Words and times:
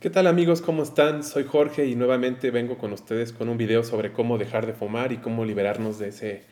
¿Qué 0.00 0.08
tal 0.08 0.26
amigos? 0.26 0.62
¿Cómo 0.62 0.82
están? 0.82 1.22
Soy 1.22 1.44
Jorge 1.44 1.84
y 1.84 1.94
nuevamente 1.94 2.50
vengo 2.50 2.78
con 2.78 2.94
ustedes 2.94 3.34
con 3.34 3.50
un 3.50 3.58
video 3.58 3.84
sobre 3.84 4.14
cómo 4.14 4.38
dejar 4.38 4.64
de 4.64 4.72
fumar 4.72 5.12
y 5.12 5.18
cómo 5.18 5.44
liberarnos 5.44 5.98
de 5.98 6.08
ese 6.08 6.44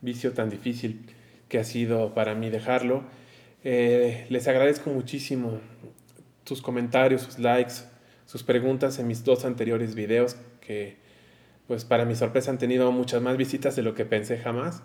vicio 0.00 0.32
tan 0.32 0.48
difícil 0.48 1.04
que 1.50 1.58
ha 1.58 1.64
sido 1.64 2.14
para 2.14 2.34
mí 2.34 2.48
dejarlo. 2.48 3.02
Eh, 3.62 4.24
les 4.30 4.48
agradezco 4.48 4.88
muchísimo 4.88 5.60
sus 6.46 6.62
comentarios, 6.62 7.20
sus 7.20 7.38
likes, 7.38 7.74
sus 8.24 8.42
preguntas 8.42 8.98
en 8.98 9.06
mis 9.06 9.22
dos 9.22 9.44
anteriores 9.44 9.94
videos 9.94 10.38
que 10.62 10.96
pues 11.66 11.84
para 11.84 12.06
mi 12.06 12.14
sorpresa 12.14 12.50
han 12.50 12.58
tenido 12.58 12.90
muchas 12.90 13.20
más 13.20 13.36
visitas 13.36 13.76
de 13.76 13.82
lo 13.82 13.94
que 13.94 14.06
pensé 14.06 14.38
jamás. 14.38 14.82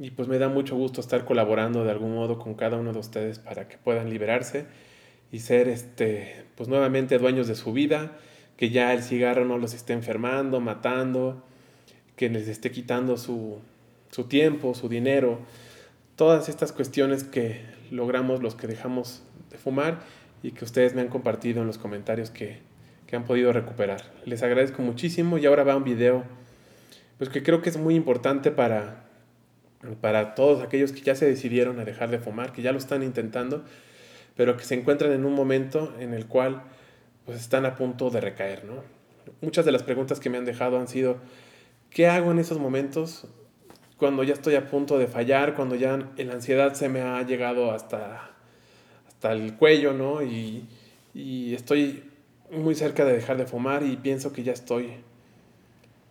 Y 0.00 0.10
pues 0.10 0.26
me 0.26 0.40
da 0.40 0.48
mucho 0.48 0.74
gusto 0.74 1.00
estar 1.00 1.24
colaborando 1.24 1.84
de 1.84 1.92
algún 1.92 2.16
modo 2.16 2.40
con 2.40 2.54
cada 2.54 2.78
uno 2.78 2.92
de 2.92 2.98
ustedes 2.98 3.38
para 3.38 3.68
que 3.68 3.78
puedan 3.78 4.10
liberarse 4.10 4.66
y 5.30 5.40
ser 5.40 5.68
este, 5.68 6.44
pues 6.56 6.68
nuevamente 6.68 7.18
dueños 7.18 7.48
de 7.48 7.54
su 7.54 7.72
vida, 7.72 8.18
que 8.56 8.70
ya 8.70 8.92
el 8.92 9.02
cigarro 9.02 9.44
no 9.44 9.58
los 9.58 9.74
esté 9.74 9.92
enfermando, 9.92 10.60
matando, 10.60 11.44
que 12.16 12.28
les 12.28 12.48
esté 12.48 12.70
quitando 12.70 13.16
su, 13.16 13.58
su 14.10 14.24
tiempo, 14.24 14.74
su 14.74 14.88
dinero, 14.88 15.38
todas 16.16 16.48
estas 16.48 16.72
cuestiones 16.72 17.24
que 17.24 17.60
logramos 17.90 18.42
los 18.42 18.54
que 18.54 18.66
dejamos 18.66 19.22
de 19.50 19.58
fumar 19.58 20.00
y 20.42 20.52
que 20.52 20.64
ustedes 20.64 20.94
me 20.94 21.00
han 21.00 21.08
compartido 21.08 21.60
en 21.60 21.66
los 21.66 21.78
comentarios 21.78 22.30
que, 22.30 22.58
que 23.06 23.16
han 23.16 23.24
podido 23.24 23.52
recuperar. 23.52 24.02
Les 24.24 24.42
agradezco 24.42 24.82
muchísimo 24.82 25.38
y 25.38 25.46
ahora 25.46 25.64
va 25.64 25.76
un 25.76 25.84
video 25.84 26.24
pues 27.18 27.30
que 27.30 27.42
creo 27.42 27.60
que 27.60 27.68
es 27.68 27.76
muy 27.76 27.96
importante 27.96 28.50
para, 28.50 29.04
para 30.00 30.34
todos 30.34 30.62
aquellos 30.62 30.92
que 30.92 31.00
ya 31.00 31.14
se 31.14 31.26
decidieron 31.26 31.80
a 31.80 31.84
dejar 31.84 32.10
de 32.10 32.18
fumar, 32.18 32.52
que 32.52 32.62
ya 32.62 32.72
lo 32.72 32.78
están 32.78 33.02
intentando 33.02 33.64
pero 34.38 34.56
que 34.56 34.62
se 34.62 34.76
encuentran 34.76 35.10
en 35.10 35.24
un 35.24 35.34
momento 35.34 35.92
en 35.98 36.14
el 36.14 36.26
cual 36.26 36.62
pues 37.26 37.40
están 37.40 37.66
a 37.66 37.74
punto 37.74 38.08
de 38.08 38.20
recaer, 38.20 38.64
¿no? 38.64 38.84
Muchas 39.40 39.64
de 39.64 39.72
las 39.72 39.82
preguntas 39.82 40.20
que 40.20 40.30
me 40.30 40.38
han 40.38 40.44
dejado 40.44 40.78
han 40.78 40.86
sido, 40.86 41.16
¿qué 41.90 42.06
hago 42.06 42.30
en 42.30 42.38
esos 42.38 42.60
momentos 42.60 43.26
cuando 43.96 44.22
ya 44.22 44.34
estoy 44.34 44.54
a 44.54 44.68
punto 44.70 44.96
de 44.96 45.08
fallar, 45.08 45.56
cuando 45.56 45.74
ya 45.74 45.98
la 46.16 46.32
ansiedad 46.32 46.74
se 46.74 46.88
me 46.88 47.00
ha 47.00 47.20
llegado 47.24 47.72
hasta, 47.72 48.30
hasta 49.08 49.32
el 49.32 49.56
cuello, 49.56 49.92
¿no? 49.92 50.22
Y, 50.22 50.68
y 51.14 51.52
estoy 51.54 52.04
muy 52.52 52.76
cerca 52.76 53.04
de 53.04 53.14
dejar 53.14 53.38
de 53.38 53.46
fumar 53.46 53.82
y 53.82 53.96
pienso 53.96 54.32
que 54.32 54.44
ya 54.44 54.52
estoy, 54.52 54.92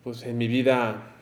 pues 0.04 0.24
en 0.24 0.38
mi 0.38 0.50
vida, 0.50 1.14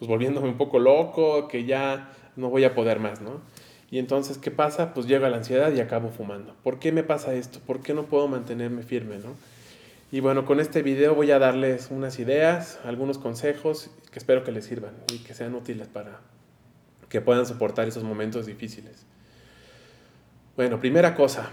pues 0.00 0.08
volviéndome 0.08 0.48
un 0.48 0.58
poco 0.58 0.80
loco, 0.80 1.46
que 1.46 1.64
ya 1.64 2.10
no 2.34 2.50
voy 2.50 2.64
a 2.64 2.74
poder 2.74 2.98
más, 2.98 3.20
¿no? 3.20 3.40
Y 3.96 3.98
entonces, 3.98 4.36
¿qué 4.36 4.50
pasa? 4.50 4.92
Pues 4.92 5.06
llega 5.06 5.30
la 5.30 5.38
ansiedad 5.38 5.72
y 5.72 5.80
acabo 5.80 6.10
fumando. 6.10 6.54
¿Por 6.62 6.78
qué 6.78 6.92
me 6.92 7.02
pasa 7.02 7.32
esto? 7.32 7.60
¿Por 7.60 7.80
qué 7.80 7.94
no 7.94 8.04
puedo 8.04 8.28
mantenerme 8.28 8.82
firme? 8.82 9.16
¿no? 9.16 9.36
Y 10.12 10.20
bueno, 10.20 10.44
con 10.44 10.60
este 10.60 10.82
video 10.82 11.14
voy 11.14 11.30
a 11.30 11.38
darles 11.38 11.88
unas 11.90 12.18
ideas, 12.18 12.78
algunos 12.84 13.16
consejos 13.16 13.90
que 14.12 14.18
espero 14.18 14.44
que 14.44 14.52
les 14.52 14.66
sirvan 14.66 14.92
y 15.10 15.20
que 15.20 15.32
sean 15.32 15.54
útiles 15.54 15.88
para 15.88 16.20
que 17.08 17.22
puedan 17.22 17.46
soportar 17.46 17.88
esos 17.88 18.04
momentos 18.04 18.44
difíciles. 18.44 19.06
Bueno, 20.56 20.78
primera 20.78 21.14
cosa, 21.14 21.48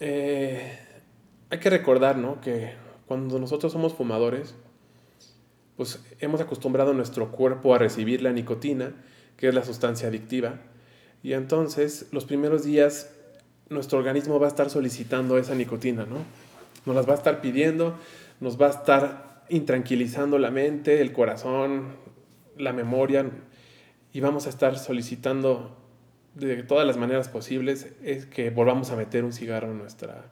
eh, 0.00 0.76
hay 1.48 1.58
que 1.60 1.70
recordar 1.70 2.18
¿no? 2.18 2.40
que 2.40 2.72
cuando 3.06 3.38
nosotros 3.38 3.72
somos 3.72 3.94
fumadores, 3.94 4.56
pues 5.76 6.04
hemos 6.18 6.40
acostumbrado 6.40 6.92
nuestro 6.92 7.30
cuerpo 7.30 7.72
a 7.72 7.78
recibir 7.78 8.20
la 8.20 8.32
nicotina, 8.32 8.94
que 9.36 9.46
es 9.46 9.54
la 9.54 9.62
sustancia 9.62 10.08
adictiva, 10.08 10.58
y 11.24 11.32
entonces 11.32 12.06
los 12.12 12.26
primeros 12.26 12.64
días 12.64 13.10
nuestro 13.70 13.98
organismo 13.98 14.38
va 14.38 14.46
a 14.46 14.50
estar 14.50 14.68
solicitando 14.68 15.38
esa 15.38 15.54
nicotina, 15.54 16.04
¿no? 16.04 16.18
Nos 16.84 16.94
las 16.94 17.08
va 17.08 17.12
a 17.12 17.16
estar 17.16 17.40
pidiendo, 17.40 17.98
nos 18.40 18.60
va 18.60 18.66
a 18.66 18.70
estar 18.70 19.44
intranquilizando 19.48 20.38
la 20.38 20.50
mente, 20.50 21.00
el 21.00 21.12
corazón, 21.12 21.96
la 22.58 22.74
memoria, 22.74 23.24
y 24.12 24.20
vamos 24.20 24.46
a 24.46 24.50
estar 24.50 24.78
solicitando 24.78 25.74
de 26.34 26.62
todas 26.62 26.86
las 26.86 26.98
maneras 26.98 27.28
posibles 27.28 27.94
es 28.02 28.26
que 28.26 28.50
volvamos 28.50 28.90
a 28.90 28.96
meter 28.96 29.24
un 29.24 29.32
cigarro 29.32 29.70
en 29.70 29.78
nuestra, 29.78 30.26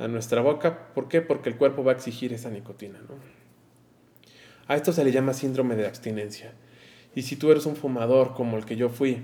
a 0.00 0.08
nuestra 0.08 0.40
boca. 0.40 0.92
¿Por 0.94 1.06
qué? 1.06 1.20
Porque 1.20 1.48
el 1.48 1.56
cuerpo 1.56 1.84
va 1.84 1.92
a 1.92 1.94
exigir 1.94 2.32
esa 2.32 2.50
nicotina. 2.50 2.98
¿no? 3.08 3.14
A 4.66 4.74
esto 4.74 4.92
se 4.92 5.04
le 5.04 5.12
llama 5.12 5.32
síndrome 5.32 5.76
de 5.76 5.86
abstinencia. 5.86 6.54
Y 7.14 7.22
si 7.22 7.36
tú 7.36 7.52
eres 7.52 7.66
un 7.66 7.76
fumador 7.76 8.34
como 8.34 8.56
el 8.56 8.64
que 8.64 8.74
yo 8.74 8.88
fui, 8.88 9.22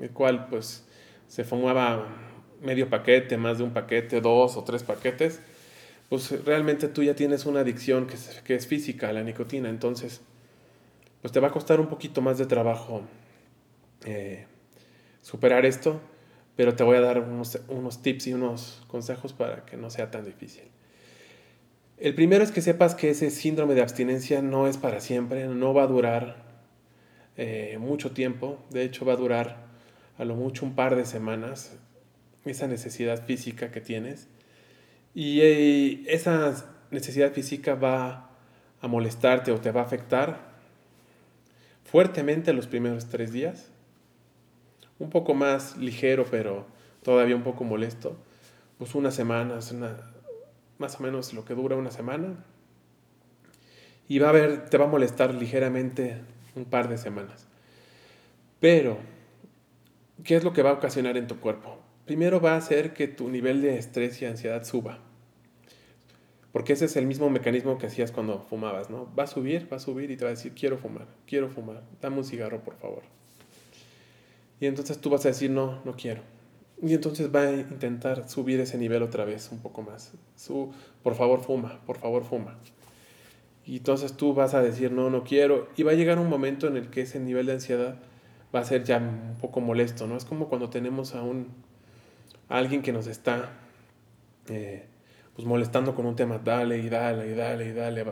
el 0.00 0.10
cual 0.10 0.46
pues 0.46 0.84
se 1.28 1.44
fumaba 1.44 2.06
medio 2.60 2.88
paquete, 2.88 3.36
más 3.36 3.58
de 3.58 3.64
un 3.64 3.72
paquete, 3.72 4.20
dos 4.20 4.56
o 4.56 4.64
tres 4.64 4.82
paquetes, 4.82 5.40
pues 6.08 6.44
realmente 6.44 6.88
tú 6.88 7.02
ya 7.02 7.14
tienes 7.14 7.46
una 7.46 7.60
adicción 7.60 8.06
que 8.06 8.14
es, 8.14 8.42
que 8.44 8.54
es 8.54 8.66
física 8.66 9.10
a 9.10 9.12
la 9.12 9.22
nicotina, 9.22 9.68
entonces 9.68 10.22
pues 11.20 11.32
te 11.32 11.40
va 11.40 11.48
a 11.48 11.52
costar 11.52 11.80
un 11.80 11.88
poquito 11.88 12.20
más 12.22 12.38
de 12.38 12.46
trabajo 12.46 13.02
eh, 14.04 14.46
superar 15.22 15.66
esto, 15.66 16.00
pero 16.56 16.74
te 16.74 16.84
voy 16.84 16.96
a 16.96 17.00
dar 17.00 17.20
unos, 17.20 17.60
unos 17.68 18.02
tips 18.02 18.28
y 18.28 18.32
unos 18.32 18.82
consejos 18.88 19.32
para 19.32 19.64
que 19.64 19.76
no 19.76 19.90
sea 19.90 20.10
tan 20.10 20.24
difícil. 20.24 20.64
El 21.98 22.14
primero 22.14 22.44
es 22.44 22.52
que 22.52 22.62
sepas 22.62 22.94
que 22.94 23.10
ese 23.10 23.30
síndrome 23.30 23.74
de 23.74 23.82
abstinencia 23.82 24.40
no 24.40 24.68
es 24.68 24.76
para 24.76 25.00
siempre, 25.00 25.48
no 25.48 25.74
va 25.74 25.82
a 25.82 25.86
durar 25.88 26.44
eh, 27.36 27.76
mucho 27.80 28.12
tiempo, 28.12 28.58
de 28.70 28.84
hecho 28.84 29.04
va 29.04 29.14
a 29.14 29.16
durar 29.16 29.67
a 30.18 30.24
lo 30.24 30.34
mucho 30.34 30.66
un 30.66 30.74
par 30.74 30.96
de 30.96 31.06
semanas, 31.06 31.76
esa 32.44 32.66
necesidad 32.66 33.24
física 33.24 33.70
que 33.70 33.80
tienes. 33.80 34.28
Y 35.14 35.40
eh, 35.40 36.04
esa 36.08 36.66
necesidad 36.90 37.32
física 37.32 37.74
va 37.74 38.30
a 38.80 38.88
molestarte 38.88 39.52
o 39.52 39.60
te 39.60 39.70
va 39.70 39.82
a 39.82 39.84
afectar 39.84 40.48
fuertemente 41.84 42.52
los 42.52 42.66
primeros 42.66 43.08
tres 43.08 43.32
días. 43.32 43.70
Un 44.98 45.10
poco 45.10 45.34
más 45.34 45.76
ligero, 45.76 46.26
pero 46.28 46.66
todavía 47.02 47.36
un 47.36 47.44
poco 47.44 47.64
molesto. 47.64 48.16
Pues 48.78 48.94
una 48.94 49.10
semana, 49.10 49.60
más 50.78 51.00
o 51.00 51.02
menos 51.02 51.32
lo 51.32 51.44
que 51.44 51.54
dura 51.54 51.76
una 51.76 51.90
semana. 51.90 52.44
Y 54.08 54.18
va 54.18 54.30
a 54.30 54.32
ver, 54.32 54.68
te 54.68 54.78
va 54.78 54.86
a 54.86 54.88
molestar 54.88 55.34
ligeramente 55.34 56.16
un 56.56 56.64
par 56.64 56.88
de 56.88 56.98
semanas. 56.98 57.46
Pero 58.60 58.98
¿qué 60.24 60.36
es 60.36 60.44
lo 60.44 60.52
que 60.52 60.62
va 60.62 60.70
a 60.70 60.74
ocasionar 60.74 61.16
en 61.16 61.26
tu 61.26 61.40
cuerpo? 61.40 61.78
Primero 62.04 62.40
va 62.40 62.52
a 62.52 62.56
hacer 62.56 62.94
que 62.94 63.08
tu 63.08 63.28
nivel 63.28 63.62
de 63.62 63.78
estrés 63.78 64.20
y 64.22 64.24
ansiedad 64.24 64.64
suba. 64.64 64.98
Porque 66.52 66.72
ese 66.72 66.86
es 66.86 66.96
el 66.96 67.06
mismo 67.06 67.28
mecanismo 67.28 67.78
que 67.78 67.86
hacías 67.86 68.10
cuando 68.10 68.40
fumabas, 68.48 68.88
¿no? 68.88 69.08
Va 69.16 69.24
a 69.24 69.26
subir, 69.26 69.70
va 69.70 69.76
a 69.76 69.80
subir 69.80 70.10
y 70.10 70.16
te 70.16 70.24
va 70.24 70.30
a 70.30 70.34
decir, 70.34 70.54
quiero 70.54 70.78
fumar, 70.78 71.06
quiero 71.26 71.48
fumar, 71.48 71.82
dame 72.00 72.16
un 72.16 72.24
cigarro, 72.24 72.62
por 72.62 72.76
favor. 72.76 73.02
Y 74.60 74.66
entonces 74.66 74.98
tú 74.98 75.10
vas 75.10 75.24
a 75.26 75.28
decir, 75.28 75.50
no, 75.50 75.80
no 75.84 75.94
quiero. 75.94 76.22
Y 76.80 76.94
entonces 76.94 77.34
va 77.34 77.42
a 77.42 77.52
intentar 77.52 78.28
subir 78.28 78.60
ese 78.60 78.78
nivel 78.78 79.02
otra 79.02 79.24
vez 79.24 79.50
un 79.52 79.58
poco 79.58 79.82
más. 79.82 80.12
Su, 80.36 80.72
por 81.02 81.14
favor, 81.14 81.42
fuma, 81.42 81.80
por 81.84 81.98
favor, 81.98 82.24
fuma. 82.24 82.58
Y 83.66 83.76
entonces 83.78 84.14
tú 84.14 84.32
vas 84.32 84.54
a 84.54 84.62
decir, 84.62 84.92
no, 84.92 85.10
no 85.10 85.24
quiero. 85.24 85.68
Y 85.76 85.82
va 85.82 85.92
a 85.92 85.94
llegar 85.94 86.18
un 86.18 86.28
momento 86.28 86.66
en 86.66 86.76
el 86.76 86.88
que 86.88 87.02
ese 87.02 87.20
nivel 87.20 87.46
de 87.46 87.52
ansiedad 87.52 87.98
va 88.54 88.60
a 88.60 88.64
ser 88.64 88.84
ya 88.84 88.98
un 88.98 89.36
poco 89.40 89.60
molesto, 89.60 90.06
¿no? 90.06 90.16
Es 90.16 90.24
como 90.24 90.48
cuando 90.48 90.70
tenemos 90.70 91.14
a 91.14 91.22
un 91.22 91.48
alguien 92.48 92.82
que 92.82 92.92
nos 92.92 93.06
está 93.06 93.50
eh, 94.48 94.86
pues 95.34 95.46
molestando 95.46 95.94
con 95.94 96.06
un 96.06 96.16
tema, 96.16 96.38
dale 96.38 96.78
y 96.78 96.88
dale 96.88 97.28
y 97.28 97.34
dale 97.34 97.68
y 97.68 97.72
dale. 97.72 98.04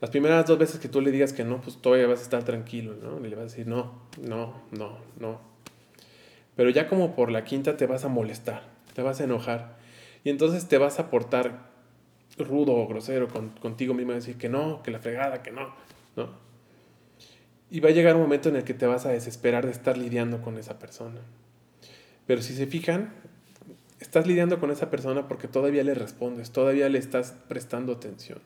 Las 0.00 0.10
primeras 0.10 0.46
dos 0.46 0.58
veces 0.58 0.78
que 0.78 0.88
tú 0.88 1.00
le 1.00 1.10
digas 1.10 1.32
que 1.32 1.44
no, 1.44 1.60
pues 1.60 1.76
todavía 1.80 2.06
vas 2.06 2.20
a 2.20 2.22
estar 2.22 2.44
tranquilo, 2.44 2.94
¿no? 3.02 3.24
Y 3.24 3.30
le 3.30 3.36
vas 3.36 3.44
a 3.44 3.48
decir 3.48 3.66
no, 3.66 3.92
no, 4.20 4.62
no, 4.72 4.98
no. 5.18 5.40
Pero 6.54 6.70
ya 6.70 6.88
como 6.88 7.14
por 7.14 7.30
la 7.30 7.44
quinta 7.44 7.76
te 7.76 7.86
vas 7.86 8.04
a 8.04 8.08
molestar, 8.08 8.62
te 8.94 9.02
vas 9.02 9.20
a 9.20 9.24
enojar. 9.24 9.76
Y 10.24 10.30
entonces 10.30 10.68
te 10.68 10.78
vas 10.78 10.98
a 10.98 11.10
portar 11.10 11.70
rudo 12.38 12.74
o 12.74 12.86
grosero 12.86 13.28
contigo 13.60 13.94
mismo 13.94 14.12
decir 14.12 14.36
que 14.36 14.48
no, 14.48 14.82
que 14.82 14.90
la 14.90 14.98
fregada, 14.98 15.42
que 15.42 15.52
no, 15.52 15.72
¿no? 16.16 16.45
Y 17.70 17.80
va 17.80 17.88
a 17.88 17.92
llegar 17.92 18.14
un 18.14 18.22
momento 18.22 18.48
en 18.48 18.56
el 18.56 18.64
que 18.64 18.74
te 18.74 18.86
vas 18.86 19.06
a 19.06 19.10
desesperar 19.10 19.66
de 19.66 19.72
estar 19.72 19.98
lidiando 19.98 20.40
con 20.40 20.56
esa 20.58 20.78
persona. 20.78 21.20
Pero 22.26 22.42
si 22.42 22.54
se 22.54 22.66
fijan, 22.66 23.12
estás 24.00 24.26
lidiando 24.26 24.60
con 24.60 24.70
esa 24.70 24.90
persona 24.90 25.28
porque 25.28 25.48
todavía 25.48 25.82
le 25.84 25.94
respondes, 25.94 26.50
todavía 26.50 26.88
le 26.88 26.98
estás 26.98 27.34
prestando 27.48 27.92
atención. 27.92 28.40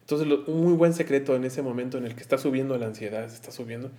Entonces, 0.00 0.26
un 0.46 0.62
muy 0.62 0.72
buen 0.72 0.94
secreto 0.94 1.36
en 1.36 1.44
ese 1.44 1.60
momento 1.62 1.98
en 1.98 2.06
el 2.06 2.14
que 2.14 2.22
está 2.22 2.38
subiendo 2.38 2.78
la 2.78 2.86
ansiedad, 2.86 3.24
está 3.24 3.50
subiendo, 3.50 3.90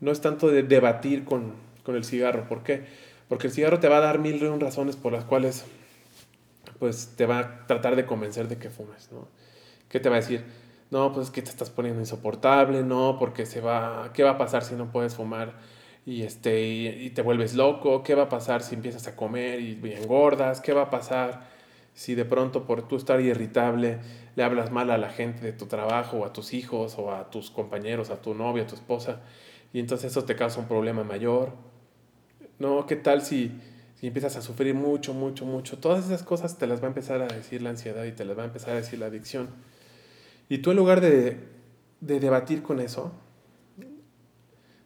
no 0.00 0.10
es 0.10 0.20
tanto 0.20 0.48
de 0.48 0.62
debatir 0.62 1.24
con, 1.24 1.52
con 1.82 1.94
el 1.94 2.04
cigarro. 2.04 2.48
¿Por 2.48 2.62
qué? 2.62 2.84
Porque 3.28 3.48
el 3.48 3.52
cigarro 3.52 3.78
te 3.78 3.88
va 3.88 3.98
a 3.98 4.00
dar 4.00 4.18
mil 4.18 4.40
razones 4.60 4.96
por 4.96 5.12
las 5.12 5.24
cuales 5.24 5.64
pues 6.78 7.14
te 7.16 7.26
va 7.26 7.38
a 7.38 7.66
tratar 7.66 7.96
de 7.96 8.06
convencer 8.06 8.48
de 8.48 8.58
que 8.58 8.70
fumes, 8.70 9.10
¿no? 9.12 9.28
¿Qué 9.88 10.00
te 10.00 10.08
va 10.08 10.16
a 10.16 10.20
decir? 10.20 10.44
No, 10.90 11.12
pues 11.12 11.26
es 11.26 11.32
que 11.32 11.42
te 11.42 11.50
estás 11.50 11.70
poniendo 11.70 12.00
insoportable, 12.00 12.82
no, 12.82 13.16
porque 13.18 13.44
se 13.46 13.60
va, 13.60 14.10
¿qué 14.12 14.22
va 14.22 14.32
a 14.32 14.38
pasar 14.38 14.62
si 14.62 14.74
no 14.76 14.92
puedes 14.92 15.16
fumar 15.16 15.54
y, 16.04 16.22
este, 16.22 16.64
y, 16.64 17.10
te 17.10 17.22
vuelves 17.22 17.54
loco? 17.54 18.02
¿Qué 18.04 18.14
va 18.14 18.24
a 18.24 18.28
pasar 18.28 18.62
si 18.62 18.76
empiezas 18.76 19.08
a 19.08 19.16
comer 19.16 19.60
y, 19.60 19.80
engordas? 19.94 20.60
¿Qué 20.60 20.72
va 20.72 20.82
a 20.82 20.90
pasar 20.90 21.48
si 21.94 22.14
de 22.14 22.24
pronto 22.24 22.66
por 22.66 22.86
tú 22.86 22.96
estar 22.96 23.20
irritable 23.20 23.98
le 24.36 24.44
hablas 24.44 24.70
mal 24.70 24.90
a 24.90 24.98
la 24.98 25.08
gente 25.10 25.44
de 25.44 25.52
tu 25.52 25.66
trabajo, 25.66 26.18
o 26.18 26.24
a 26.24 26.32
tus 26.32 26.54
hijos, 26.54 26.96
o 26.98 27.12
a 27.12 27.30
tus 27.30 27.50
compañeros, 27.50 28.10
a 28.10 28.20
tu 28.22 28.34
novia, 28.34 28.64
a 28.64 28.66
tu 28.66 28.74
esposa, 28.74 29.22
y 29.72 29.80
entonces 29.80 30.12
eso 30.12 30.24
te 30.24 30.36
causa 30.36 30.60
un 30.60 30.68
problema 30.68 31.04
mayor. 31.04 31.52
No, 32.58 32.86
¿qué 32.86 32.96
tal 32.96 33.22
si, 33.22 33.50
si 33.96 34.06
empiezas 34.06 34.36
a 34.36 34.42
sufrir 34.42 34.74
mucho, 34.74 35.14
mucho, 35.14 35.46
mucho? 35.46 35.78
Todas 35.78 36.04
esas 36.04 36.22
cosas 36.22 36.58
te 36.58 36.66
las 36.66 36.80
va 36.80 36.84
a 36.84 36.88
empezar 36.88 37.22
a 37.22 37.26
decir 37.26 37.62
la 37.62 37.70
ansiedad 37.70 38.04
y 38.04 38.12
te 38.12 38.24
las 38.24 38.38
va 38.38 38.42
a 38.42 38.46
empezar 38.46 38.74
a 38.74 38.76
decir 38.76 38.98
la 38.98 39.06
adicción. 39.06 39.48
Y 40.48 40.58
tú 40.58 40.70
en 40.70 40.76
lugar 40.76 41.00
de, 41.00 41.38
de 42.00 42.20
debatir 42.20 42.62
con 42.62 42.80
eso, 42.80 43.12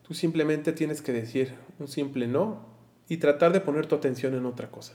tú 0.07 0.15
simplemente 0.15 0.73
tienes 0.73 1.03
que 1.03 1.13
decir 1.13 1.55
un 1.79 1.89
simple 1.89 2.27
no 2.27 2.67
y 3.09 3.19
tratar 3.19 3.53
de 3.53 3.61
poner 3.61 3.87
tu 3.87 3.95
atención 3.95 4.35
en 4.35 4.47
otra 4.47 4.71
cosa. 4.71 4.95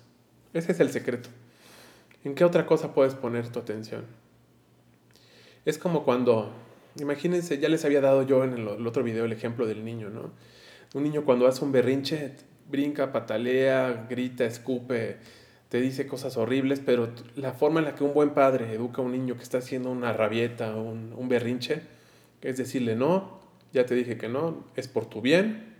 Ese 0.53 0.71
es 0.71 0.79
el 0.79 0.89
secreto. 0.89 1.29
¿En 2.23 2.33
qué 2.33 2.43
otra 2.43 2.65
cosa 2.65 2.93
puedes 2.93 3.13
poner 3.13 3.49
tu 3.49 3.59
atención? 3.59 4.05
Es 5.65 5.77
como 5.77 6.03
cuando, 6.03 6.51
imagínense, 6.99 7.59
ya 7.59 7.69
les 7.69 7.85
había 7.85 8.01
dado 8.01 8.23
yo 8.23 8.43
en 8.43 8.53
el, 8.53 8.87
otro 8.87 9.03
video 9.03 9.25
el 9.25 9.33
ejemplo 9.33 9.67
del 9.67 9.83
niño, 9.83 10.09
¿no? 10.09 10.31
Un 10.93 11.03
niño 11.03 11.25
cuando 11.25 11.47
hace 11.47 11.65
un 11.65 11.71
berrinche, 11.71 12.35
brinca, 12.69 13.11
patalea, 13.11 14.07
grita, 14.09 14.45
escupe, 14.45 15.17
te 15.75 15.81
dice 15.81 16.07
cosas 16.07 16.37
horribles, 16.37 16.79
pero 16.79 17.09
la 17.35 17.51
forma 17.51 17.81
en 17.81 17.85
la 17.87 17.95
que 17.95 18.05
un 18.05 18.13
buen 18.13 18.29
padre 18.29 18.73
educa 18.73 19.01
a 19.01 19.03
un 19.03 19.11
niño 19.11 19.35
que 19.35 19.43
está 19.43 19.57
haciendo 19.57 19.91
una 19.91 20.13
rabieta, 20.13 20.73
un, 20.73 21.13
un 21.13 21.27
berrinche, 21.27 21.81
es 22.41 22.55
decirle 22.55 22.95
no, 22.95 23.41
ya 23.73 23.85
te 23.85 23.93
dije 23.93 24.17
que 24.17 24.29
no, 24.29 24.63
es 24.77 24.87
por 24.87 25.07
tu 25.07 25.19
bien, 25.19 25.75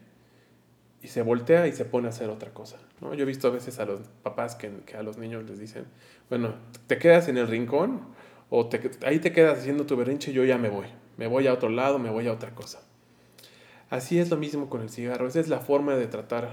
y 1.02 1.08
se 1.08 1.22
voltea 1.22 1.66
y 1.68 1.72
se 1.72 1.86
pone 1.86 2.08
a 2.08 2.10
hacer 2.10 2.30
otra 2.30 2.54
cosa. 2.54 2.76
¿no? 3.00 3.14
Yo 3.14 3.24
he 3.24 3.26
visto 3.26 3.48
a 3.48 3.52
veces 3.52 3.80
a 3.80 3.86
los 3.86 4.02
papás 4.22 4.56
que, 4.56 4.70
a 4.98 5.02
los 5.02 5.18
niños 5.18 5.50
les 5.50 5.60
dicen, 5.60 5.86
bueno, 6.30 6.56
te 6.88 6.98
quedas 6.98 7.30
en 7.30 7.38
el 7.38 7.48
rincón 7.48 8.02
o 8.50 8.68
te, 8.68 8.92
ahí 9.06 9.20
te 9.20 9.32
quedas 9.32 9.60
haciendo 9.60 9.86
tu 9.86 9.96
berrinche 9.96 10.32
y 10.32 10.34
yo 10.34 10.44
ya 10.44 10.58
me 10.58 10.68
voy, 10.68 10.88
me 11.16 11.28
voy 11.28 11.48
a 11.48 11.54
otro 11.54 11.70
lado, 11.70 12.00
me 12.00 12.10
voy 12.10 12.28
a 12.28 12.34
otra 12.34 12.54
cosa. 12.54 12.82
Así 13.90 14.20
es 14.20 14.30
lo 14.30 14.36
mismo 14.36 14.70
con 14.70 14.82
el 14.82 14.90
cigarro, 14.90 15.26
esa 15.26 15.40
es 15.40 15.48
la 15.48 15.62
forma 15.62 15.96
de 15.96 16.08
tratar 16.08 16.50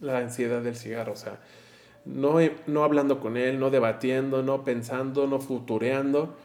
la 0.00 0.16
ansiedad 0.16 0.62
del 0.62 0.76
cigarro, 0.76 1.12
o 1.12 1.16
sea, 1.16 1.40
no, 2.04 2.36
no 2.66 2.84
hablando 2.84 3.20
con 3.20 3.36
él, 3.36 3.58
no 3.58 3.70
debatiendo, 3.70 4.42
no 4.42 4.64
pensando, 4.64 5.26
no 5.26 5.40
futureando, 5.40 6.36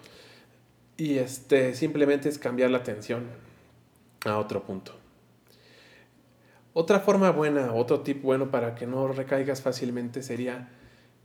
y 0.98 1.18
este, 1.18 1.74
simplemente 1.76 2.30
es 2.30 2.38
cambiar 2.38 2.72
la 2.72 2.80
atención 2.80 3.24
a 4.26 4.38
otro 4.38 4.64
punto. 4.64 4.94
Otra 6.74 7.00
forma 7.00 7.32
buena, 7.32 7.74
otro 7.74 8.02
tip 8.02 8.22
bueno 8.22 8.52
para 8.52 8.76
que 8.76 8.86
no 8.86 9.08
recaigas 9.08 9.62
fácilmente 9.62 10.22
sería 10.22 10.70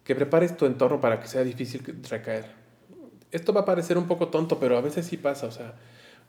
que 0.05 0.15
prepares 0.15 0.57
tu 0.57 0.67
entorno 0.67 1.01
para 1.01 1.21
que 1.21 1.29
sea 1.29 1.45
difícil 1.45 1.83
recaer. 2.09 2.47
Esto 3.31 3.53
va 3.53 3.63
a 3.63 3.65
parecer 3.65 3.99
un 3.99 4.07
poco 4.07 4.29
tonto, 4.29 4.59
pero 4.59 4.77
a 4.77 4.81
veces 4.81 5.07
sí 5.07 5.17
pasa. 5.17 5.47
O 5.47 5.51
sea, 5.51 5.75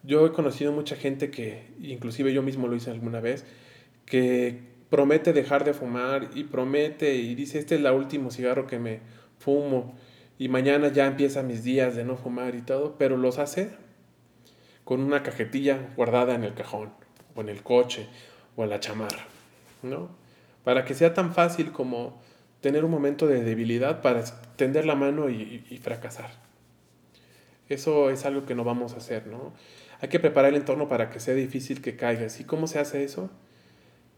yo 0.04 0.25
he 0.25 0.31
conocido 0.31 0.72
mucha 0.72 0.96
gente 0.96 1.30
que, 1.30 1.72
inclusive 1.81 2.34
yo 2.34 2.42
mismo 2.42 2.68
lo 2.68 2.75
hice 2.75 2.92
alguna 2.92 3.19
vez, 3.19 3.46
que 4.06 4.75
promete 4.89 5.33
dejar 5.33 5.63
de 5.63 5.73
fumar 5.73 6.29
y 6.33 6.43
promete 6.45 7.15
y 7.15 7.35
dice, 7.35 7.59
este 7.59 7.75
es 7.75 7.81
el 7.81 7.91
último 7.91 8.31
cigarro 8.31 8.67
que 8.67 8.79
me 8.79 8.99
fumo 9.39 9.95
y 10.37 10.49
mañana 10.49 10.89
ya 10.89 11.05
empieza 11.05 11.43
mis 11.43 11.63
días 11.63 11.95
de 11.95 12.03
no 12.03 12.17
fumar 12.17 12.55
y 12.55 12.61
todo, 12.61 12.95
pero 12.97 13.17
los 13.17 13.39
hace 13.39 13.71
con 14.83 15.01
una 15.01 15.23
cajetilla 15.23 15.89
guardada 15.95 16.35
en 16.35 16.43
el 16.43 16.53
cajón 16.53 16.91
o 17.35 17.41
en 17.41 17.49
el 17.49 17.63
coche 17.63 18.07
o 18.55 18.63
a 18.63 18.67
la 18.67 18.79
chamarra, 18.79 19.25
¿no? 19.81 20.09
Para 20.63 20.85
que 20.85 20.93
sea 20.93 21.13
tan 21.13 21.33
fácil 21.33 21.71
como 21.71 22.21
tener 22.61 22.83
un 22.83 22.91
momento 22.91 23.27
de 23.27 23.43
debilidad 23.43 24.01
para 24.01 24.23
tender 24.55 24.85
la 24.85 24.95
mano 24.95 25.29
y, 25.29 25.79
fracasar. 25.83 26.31
Eso 27.69 28.09
es 28.09 28.25
algo 28.25 28.45
que 28.45 28.55
no 28.55 28.63
vamos 28.63 28.93
a 28.93 28.97
hacer, 28.97 29.27
¿no? 29.27 29.53
Hay 30.01 30.09
que 30.09 30.19
preparar 30.19 30.51
el 30.51 30.57
entorno 30.57 30.87
para 30.87 31.09
que 31.09 31.19
sea 31.19 31.33
difícil 31.33 31.81
que 31.81 31.95
caigas. 31.95 32.39
¿Y 32.39 32.43
cómo 32.43 32.67
se 32.67 32.79
hace 32.79 33.03
eso? 33.03 33.29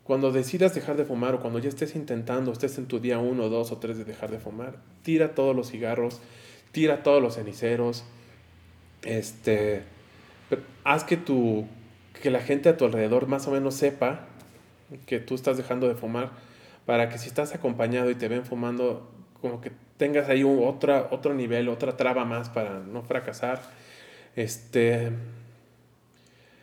Cuando 0.08 0.32
decidas 0.32 0.74
dejar 0.74 0.96
de 0.96 1.04
fumar 1.04 1.36
o 1.36 1.42
cuando 1.42 1.60
ya 1.60 1.68
estés 1.68 1.94
intentando, 1.94 2.54
estés 2.54 2.78
en 2.78 2.86
tu 2.86 3.02
día 3.02 3.20
uno, 3.20 3.50
dos 3.50 3.74
o 3.74 3.78
tres 3.78 3.98
de 3.98 4.06
dejar 4.06 4.32
de 4.32 4.40
fumar, 4.40 4.78
tira 5.04 5.36
todos 5.36 5.54
los 5.54 5.70
cigarros, 5.70 6.22
tira 6.72 7.04
todos 7.04 7.22
los 7.22 7.36
ceniceros, 7.36 8.06
este, 9.04 9.84
haz 10.86 11.04
que 11.04 11.18
tu 11.18 11.68
que 12.22 12.32
la 12.32 12.40
gente 12.40 12.70
a 12.70 12.78
tu 12.78 12.86
alrededor 12.86 13.28
más 13.28 13.48
o 13.48 13.52
menos 13.52 13.76
sepa 13.76 14.22
que 15.08 15.20
tú 15.20 15.36
estás 15.36 15.58
dejando 15.58 15.90
de 15.90 15.96
fumar, 15.96 16.32
para 16.86 17.10
que 17.10 17.18
si 17.18 17.28
estás 17.28 17.54
acompañado 17.54 18.10
y 18.10 18.16
te 18.16 18.30
ven 18.30 18.46
fumando, 18.46 19.12
como 19.42 19.60
que 19.60 19.74
tengas 19.98 20.30
ahí 20.30 20.42
un, 20.42 20.66
otra, 20.66 21.10
otro 21.12 21.34
nivel, 21.34 21.68
otra 21.68 21.98
traba 21.98 22.24
más 22.24 22.48
para 22.48 22.80
no 22.80 23.04
fracasar. 23.04 23.62
Este, 24.38 25.12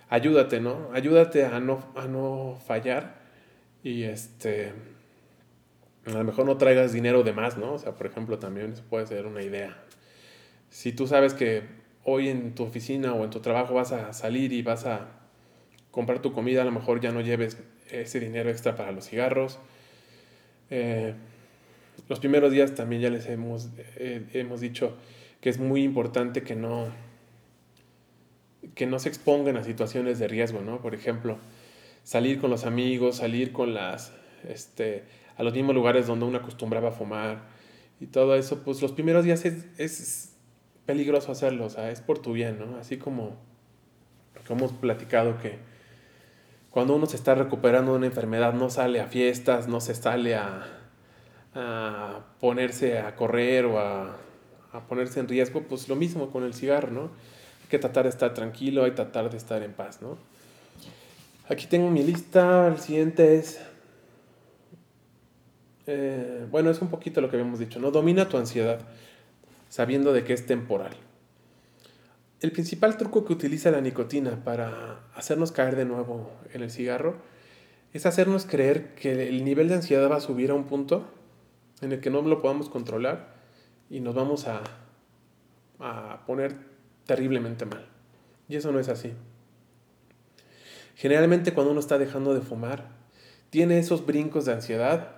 ayúdate, 0.08 0.60
¿no? 0.60 0.88
Ayúdate 0.94 1.44
a 1.44 1.60
no, 1.60 1.84
a 1.94 2.06
no 2.06 2.58
fallar 2.66 3.23
y 3.84 4.04
este, 4.04 4.72
a 6.06 6.10
lo 6.10 6.24
mejor 6.24 6.46
no 6.46 6.56
traigas 6.56 6.92
dinero 6.92 7.22
de 7.22 7.34
más, 7.34 7.58
¿no? 7.58 7.74
O 7.74 7.78
sea, 7.78 7.92
por 7.92 8.06
ejemplo, 8.06 8.38
también 8.38 8.72
eso 8.72 8.82
puede 8.88 9.06
ser 9.06 9.26
una 9.26 9.42
idea. 9.42 9.76
Si 10.70 10.92
tú 10.92 11.06
sabes 11.06 11.34
que 11.34 11.62
hoy 12.02 12.30
en 12.30 12.54
tu 12.54 12.64
oficina 12.64 13.12
o 13.12 13.24
en 13.24 13.30
tu 13.30 13.40
trabajo 13.40 13.74
vas 13.74 13.92
a 13.92 14.14
salir 14.14 14.52
y 14.54 14.62
vas 14.62 14.86
a 14.86 15.10
comprar 15.90 16.20
tu 16.20 16.32
comida, 16.32 16.62
a 16.62 16.64
lo 16.64 16.72
mejor 16.72 17.00
ya 17.00 17.12
no 17.12 17.20
lleves 17.20 17.58
ese 17.90 18.20
dinero 18.20 18.50
extra 18.50 18.74
para 18.74 18.90
los 18.90 19.06
cigarros. 19.06 19.58
Eh, 20.70 21.14
los 22.08 22.18
primeros 22.20 22.52
días 22.52 22.74
también 22.74 23.02
ya 23.02 23.10
les 23.10 23.26
hemos, 23.26 23.68
eh, 23.96 24.24
hemos 24.32 24.60
dicho 24.60 24.96
que 25.42 25.50
es 25.50 25.58
muy 25.58 25.82
importante 25.82 26.42
que 26.42 26.56
no, 26.56 26.88
que 28.74 28.86
no 28.86 28.98
se 28.98 29.10
expongan 29.10 29.58
a 29.58 29.62
situaciones 29.62 30.18
de 30.18 30.26
riesgo, 30.26 30.62
¿no? 30.62 30.80
Por 30.80 30.94
ejemplo, 30.94 31.38
salir 32.04 32.40
con 32.40 32.50
los 32.50 32.64
amigos, 32.64 33.16
salir 33.16 33.52
con 33.52 33.74
las, 33.74 34.12
este, 34.48 35.04
a 35.36 35.42
los 35.42 35.52
mismos 35.52 35.74
lugares 35.74 36.06
donde 36.06 36.26
uno 36.26 36.38
acostumbraba 36.38 36.90
a 36.90 36.92
fumar 36.92 37.42
y 38.00 38.06
todo 38.06 38.36
eso, 38.36 38.62
pues 38.62 38.80
los 38.82 38.92
primeros 38.92 39.24
días 39.24 39.44
es, 39.44 39.66
es 39.78 40.34
peligroso 40.86 41.32
hacerlo, 41.32 41.66
o 41.66 41.70
sea, 41.70 41.90
es 41.90 42.00
por 42.00 42.18
tu 42.18 42.32
bien, 42.32 42.58
¿no? 42.58 42.76
Así 42.76 42.98
como, 42.98 43.36
como 44.46 44.66
hemos 44.66 44.72
platicado 44.72 45.38
que 45.38 45.58
cuando 46.70 46.96
uno 46.96 47.06
se 47.06 47.16
está 47.16 47.34
recuperando 47.34 47.92
de 47.92 47.98
una 47.98 48.06
enfermedad, 48.06 48.52
no 48.52 48.68
sale 48.68 49.00
a 49.00 49.06
fiestas, 49.06 49.68
no 49.68 49.80
se 49.80 49.94
sale 49.94 50.34
a, 50.34 50.66
ponerse 52.40 52.98
a 52.98 53.14
correr 53.14 53.64
o 53.64 53.78
a, 53.78 54.16
ponerse 54.88 55.20
en 55.20 55.28
riesgo, 55.28 55.62
pues 55.62 55.88
lo 55.88 55.94
mismo 55.94 56.30
con 56.30 56.42
el 56.42 56.52
cigarro, 56.52 56.90
¿no? 56.90 57.02
Hay 57.02 57.68
que 57.70 57.78
tratar 57.78 58.02
de 58.02 58.10
estar 58.10 58.34
tranquilo, 58.34 58.82
hay 58.82 58.90
que 58.90 58.96
tratar 58.96 59.30
de 59.30 59.36
estar 59.36 59.62
en 59.62 59.72
paz, 59.72 60.02
¿no? 60.02 60.18
Aquí 61.46 61.66
tengo 61.66 61.90
mi 61.90 62.02
lista, 62.02 62.68
el 62.68 62.78
siguiente 62.78 63.36
es, 63.36 63.60
eh, 65.86 66.46
bueno, 66.50 66.70
es 66.70 66.80
un 66.80 66.88
poquito 66.88 67.20
lo 67.20 67.28
que 67.28 67.36
habíamos 67.36 67.58
dicho, 67.58 67.78
¿no? 67.78 67.90
Domina 67.90 68.30
tu 68.30 68.38
ansiedad, 68.38 68.80
sabiendo 69.68 70.14
de 70.14 70.24
que 70.24 70.32
es 70.32 70.46
temporal. 70.46 70.96
El 72.40 72.50
principal 72.50 72.96
truco 72.96 73.26
que 73.26 73.34
utiliza 73.34 73.70
la 73.70 73.82
nicotina 73.82 74.42
para 74.42 75.00
hacernos 75.14 75.52
caer 75.52 75.76
de 75.76 75.84
nuevo 75.84 76.30
en 76.54 76.62
el 76.62 76.70
cigarro 76.70 77.16
es 77.92 78.06
hacernos 78.06 78.46
creer 78.46 78.94
que 78.94 79.28
el 79.28 79.44
nivel 79.44 79.68
de 79.68 79.74
ansiedad 79.74 80.10
va 80.10 80.16
a 80.16 80.20
subir 80.20 80.50
a 80.50 80.54
un 80.54 80.64
punto 80.64 81.04
en 81.82 81.92
el 81.92 82.00
que 82.00 82.08
no 82.08 82.22
lo 82.22 82.40
podamos 82.40 82.70
controlar 82.70 83.34
y 83.90 84.00
nos 84.00 84.14
vamos 84.14 84.46
a, 84.46 84.62
a 85.78 86.24
poner 86.26 86.56
terriblemente 87.04 87.66
mal. 87.66 87.86
Y 88.48 88.56
eso 88.56 88.72
no 88.72 88.80
es 88.80 88.88
así. 88.88 89.12
Generalmente 90.94 91.52
cuando 91.52 91.72
uno 91.72 91.80
está 91.80 91.98
dejando 91.98 92.34
de 92.34 92.40
fumar, 92.40 92.88
tiene 93.50 93.78
esos 93.78 94.06
brincos 94.06 94.44
de 94.44 94.52
ansiedad 94.52 95.16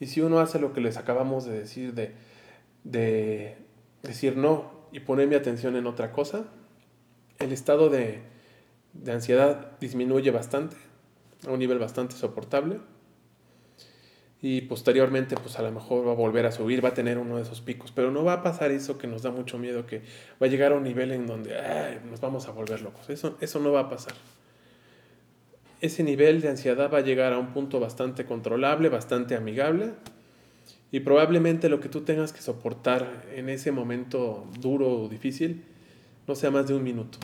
y 0.00 0.06
si 0.06 0.20
uno 0.20 0.40
hace 0.40 0.58
lo 0.58 0.72
que 0.72 0.80
les 0.80 0.96
acabamos 0.96 1.44
de 1.44 1.58
decir, 1.58 1.94
de, 1.94 2.12
de 2.84 3.56
decir 4.02 4.36
no 4.36 4.70
y 4.92 5.00
poner 5.00 5.26
mi 5.28 5.34
atención 5.34 5.76
en 5.76 5.86
otra 5.86 6.12
cosa, 6.12 6.46
el 7.38 7.52
estado 7.52 7.88
de, 7.88 8.22
ansiedad 9.08 9.78
disminuye 9.78 10.30
bastante, 10.30 10.76
a 11.46 11.50
un 11.50 11.58
nivel 11.58 11.78
bastante 11.78 12.16
soportable. 12.16 12.80
Y 14.42 14.62
posteriormente, 14.62 15.34
pues 15.36 15.58
a 15.58 15.62
lo 15.62 15.72
mejor 15.72 16.06
va 16.06 16.12
a 16.12 16.14
volver 16.14 16.46
a 16.46 16.52
subir, 16.52 16.84
va 16.84 16.90
a 16.90 16.94
tener 16.94 17.18
uno 17.18 17.36
de 17.36 17.42
esos 17.42 17.62
picos. 17.62 17.90
Pero 17.90 18.10
no 18.10 18.22
va 18.22 18.34
a 18.34 18.42
pasar 18.42 18.70
eso 18.70 18.98
que 18.98 19.06
nos 19.06 19.22
da 19.22 19.30
mucho 19.30 19.58
miedo, 19.58 19.86
que 19.86 20.02
va 20.40 20.46
a 20.46 20.50
llegar 20.50 20.72
a 20.72 20.76
un 20.76 20.84
nivel 20.84 21.10
en 21.10 21.26
donde 21.26 21.54
nos 22.08 22.20
vamos 22.20 22.46
a 22.46 22.52
volver 22.52 22.82
locos. 22.82 23.08
Eso, 23.08 23.36
eso 23.40 23.60
no 23.60 23.72
va 23.72 23.80
a 23.80 23.88
pasar. 23.88 24.14
Ese 25.86 26.02
nivel 26.02 26.40
de 26.40 26.48
ansiedad 26.48 26.92
va 26.92 26.98
a 26.98 27.02
llegar 27.02 27.32
a 27.32 27.38
un 27.38 27.52
punto 27.52 27.78
bastante 27.78 28.26
controlable, 28.26 28.88
bastante 28.88 29.36
amigable. 29.36 29.92
Y 30.90 30.98
probablemente 30.98 31.68
lo 31.68 31.78
que 31.78 31.88
tú 31.88 32.00
tengas 32.00 32.32
que 32.32 32.42
soportar 32.42 33.24
en 33.32 33.48
ese 33.48 33.70
momento 33.70 34.48
duro 34.58 35.02
o 35.02 35.08
difícil 35.08 35.62
no 36.26 36.34
sea 36.34 36.50
más 36.50 36.66
de 36.66 36.74
un 36.74 36.82
minuto. 36.82 37.18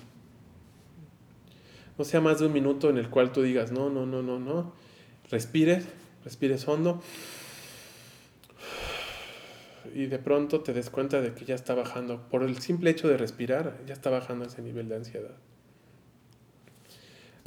No 1.99 2.05
sea 2.05 2.21
más 2.21 2.39
de 2.39 2.47
un 2.47 2.53
minuto 2.53 2.89
en 2.89 2.99
el 2.99 3.11
cual 3.11 3.33
tú 3.33 3.43
digas, 3.43 3.73
no, 3.73 3.91
no, 3.91 4.07
no, 4.07 4.23
no, 4.23 4.39
no. 4.39 4.73
Respires, 5.29 5.85
respires 6.23 6.69
hondo. 6.69 7.03
y 9.93 10.07
de 10.07 10.21
pronto 10.21 10.61
te 10.61 10.73
des 10.73 10.89
cuenta 10.89 11.21
de 11.21 11.35
que 11.35 11.45
ya 11.45 11.57
está 11.57 11.75
bajando. 11.75 12.29
Por 12.31 12.45
el 12.45 12.59
simple 12.59 12.91
hecho 12.91 13.09
de 13.09 13.17
respirar, 13.17 13.81
ya 13.89 13.95
está 13.95 14.09
bajando 14.11 14.45
ese 14.45 14.63
nivel 14.63 14.89
de 14.89 14.95
ansiedad. 14.95 15.35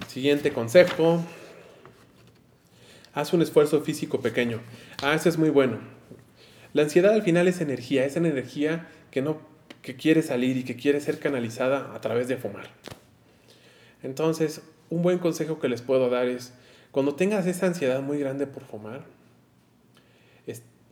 Siguiente 0.07 0.51
consejo. 0.51 1.23
Haz 3.13 3.33
un 3.33 3.41
esfuerzo 3.41 3.81
físico 3.81 4.19
pequeño. 4.19 4.61
Ah, 5.01 5.13
eso 5.13 5.29
es 5.29 5.37
muy 5.37 5.49
bueno. 5.49 5.79
La 6.73 6.83
ansiedad 6.83 7.13
al 7.13 7.23
final 7.23 7.47
es 7.47 7.61
energía, 7.61 8.05
es 8.05 8.15
energía 8.17 8.87
que 9.11 9.21
no 9.21 9.39
que 9.81 9.95
quiere 9.95 10.23
salir 10.23 10.57
y 10.57 10.63
que 10.63 10.75
quiere 10.75 10.99
ser 10.99 11.19
canalizada 11.19 11.93
a 11.93 12.01
través 12.01 12.27
de 12.27 12.37
fumar. 12.37 12.67
Entonces, 14.01 14.61
un 14.89 15.03
buen 15.03 15.19
consejo 15.19 15.59
que 15.59 15.69
les 15.69 15.81
puedo 15.81 16.09
dar 16.09 16.27
es, 16.27 16.53
cuando 16.91 17.15
tengas 17.15 17.45
esa 17.45 17.67
ansiedad 17.67 18.01
muy 18.01 18.19
grande 18.19 18.47
por 18.47 18.63
fumar, 18.63 19.05